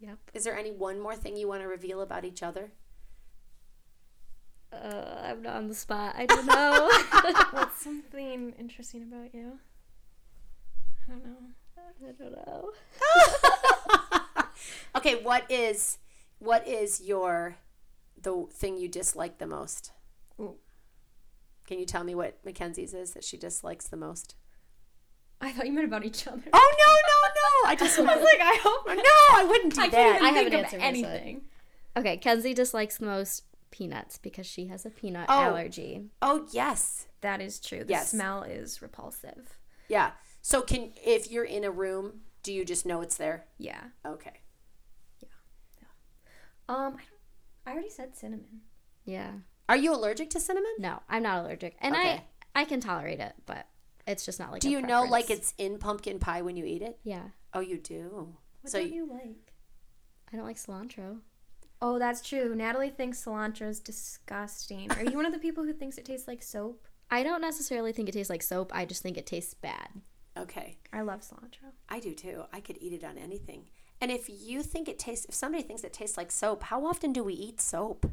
[0.00, 0.18] Yep.
[0.34, 2.72] Is there any one more thing you want to reveal about each other?
[4.72, 6.14] Uh, I'm not on the spot.
[6.16, 6.90] I don't know.
[7.50, 9.58] what's something interesting about you
[11.08, 11.36] i don't know
[12.06, 12.70] I don't know.
[14.96, 15.98] Okay, what is
[16.38, 17.56] what is your
[18.20, 19.92] the thing you dislike the most?
[20.38, 20.56] Ooh.
[21.66, 24.34] Can you tell me what Mackenzie's is that she dislikes the most?
[25.42, 27.19] i thought you meant about each other Oh no, no,
[27.64, 27.70] no!
[27.70, 29.96] I just i was like i hope no, I wouldn't do I that.
[29.96, 31.42] can't even I have think an of answer for anything.
[31.96, 35.40] Okay, Kenzie dislikes the most peanuts because she has a peanut Oh.
[35.40, 36.06] allergy.
[36.22, 37.84] oh yes, That is true.
[37.84, 38.10] The Yes.
[38.10, 39.58] smell is repulsive.
[39.88, 40.12] yeah.
[40.42, 43.44] So can if you're in a room, do you just know it's there?
[43.58, 43.82] Yeah.
[44.06, 44.40] Okay.
[45.20, 45.28] Yeah.
[46.68, 47.00] Um, I, don't,
[47.66, 48.62] I already said cinnamon.
[49.04, 49.32] Yeah.
[49.68, 50.72] Are you allergic to cinnamon?
[50.78, 52.22] No, I'm not allergic, and Okay.
[52.54, 53.66] I I can tolerate it, but
[54.10, 54.60] it's just not like.
[54.62, 56.98] Do a you know like it's in pumpkin pie when you eat it?
[57.02, 58.34] Yeah, Oh, you do.
[58.62, 59.52] What so don't you, you like?
[60.32, 61.18] I don't like cilantro.
[61.82, 62.54] Oh, that's true.
[62.54, 64.90] Natalie thinks cilantro is disgusting.
[64.92, 66.86] Are you one of the people who thinks it tastes like soap?
[67.10, 68.70] I don't necessarily think it tastes like soap.
[68.74, 69.88] I just think it tastes bad.
[70.36, 70.76] okay.
[70.92, 71.72] I love cilantro.
[71.88, 72.44] I do too.
[72.52, 73.68] I could eat it on anything.
[74.00, 77.12] And if you think it tastes, if somebody thinks it tastes like soap, how often
[77.12, 78.06] do we eat soap?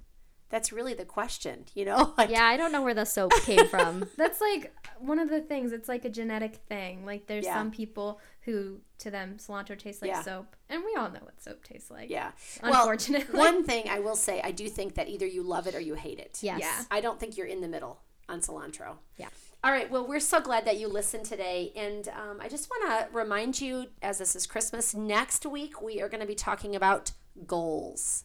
[0.50, 2.14] That's really the question, you know?
[2.18, 4.08] Like, Yeah, I don't know where the soap came from.
[4.18, 5.72] That's like one of the things.
[5.74, 7.06] It's like a genetic thing.
[7.06, 7.56] Like there's Yeah.
[7.56, 10.22] some people who, to them, cilantro tastes like Yeah.
[10.22, 12.10] soap, and we all know what soap tastes like.
[12.10, 12.32] Yeah.
[12.64, 13.28] Unfortunately.
[13.34, 15.82] Well, one thing I will say, I do think that either you love it or
[15.82, 16.40] you hate it.
[16.42, 16.60] Yes.
[16.62, 16.84] Yeah.
[16.90, 18.96] I don't think you're in the middle on cilantro.
[19.18, 19.28] Yeah.
[19.64, 19.90] All right.
[19.92, 21.74] Well, we're so glad that you listened today.
[21.76, 26.00] And um, I just want to remind you, as this is Christmas, next week we
[26.02, 27.12] are going to be talking about
[27.46, 28.24] goals.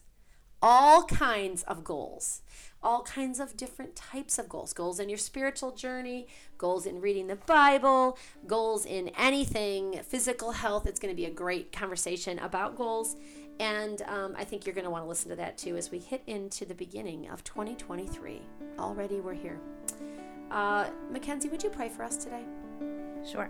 [0.65, 2.41] All kinds of goals.
[2.81, 4.71] All kinds of different types of goals.
[4.71, 6.25] Goals in your spiritual journey,
[6.57, 10.87] goals in reading the Bible, goals in anything, physical health.
[10.87, 13.17] It's going to be a great conversation about goals.
[13.59, 15.99] And um, I think you're going to want to listen to that too as we
[15.99, 18.41] hit into the beginning of 2023.
[18.79, 19.59] Already we're here.
[20.49, 22.43] Uh, Mackenzie, would you pray for us today?
[23.29, 23.49] Sure.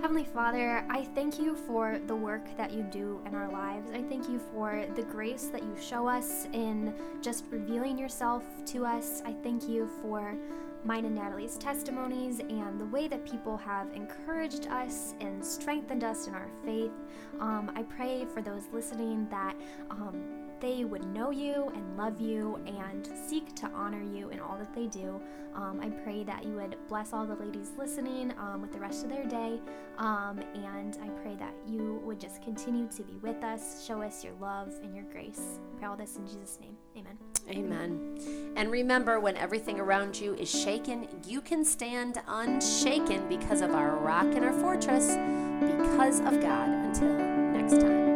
[0.00, 3.90] Heavenly Father, I thank you for the work that you do in our lives.
[3.90, 8.84] I thank you for the grace that you show us in just revealing yourself to
[8.84, 9.22] us.
[9.24, 10.36] I thank you for
[10.84, 16.26] mine and Natalie's testimonies and the way that people have encouraged us and strengthened us
[16.26, 16.92] in our faith.
[17.40, 19.56] Um, I pray for those listening that
[19.90, 24.56] um, they would know you and love you and seek to honor you in all
[24.56, 25.20] that they do.
[25.54, 29.04] Um, I pray that you would bless all the ladies listening um, with the rest
[29.04, 29.60] of their day.
[29.98, 34.24] Um, and I pray that you would just continue to be with us, show us
[34.24, 35.60] your love and your grace.
[35.74, 36.76] I pray all this in Jesus' name.
[36.96, 37.18] Amen.
[37.50, 38.52] Amen.
[38.56, 43.96] And remember, when everything around you is shaken, you can stand unshaken because of our
[43.96, 45.08] rock and our fortress,
[45.60, 46.68] because of God.
[46.68, 47.12] Until
[47.52, 48.13] next time.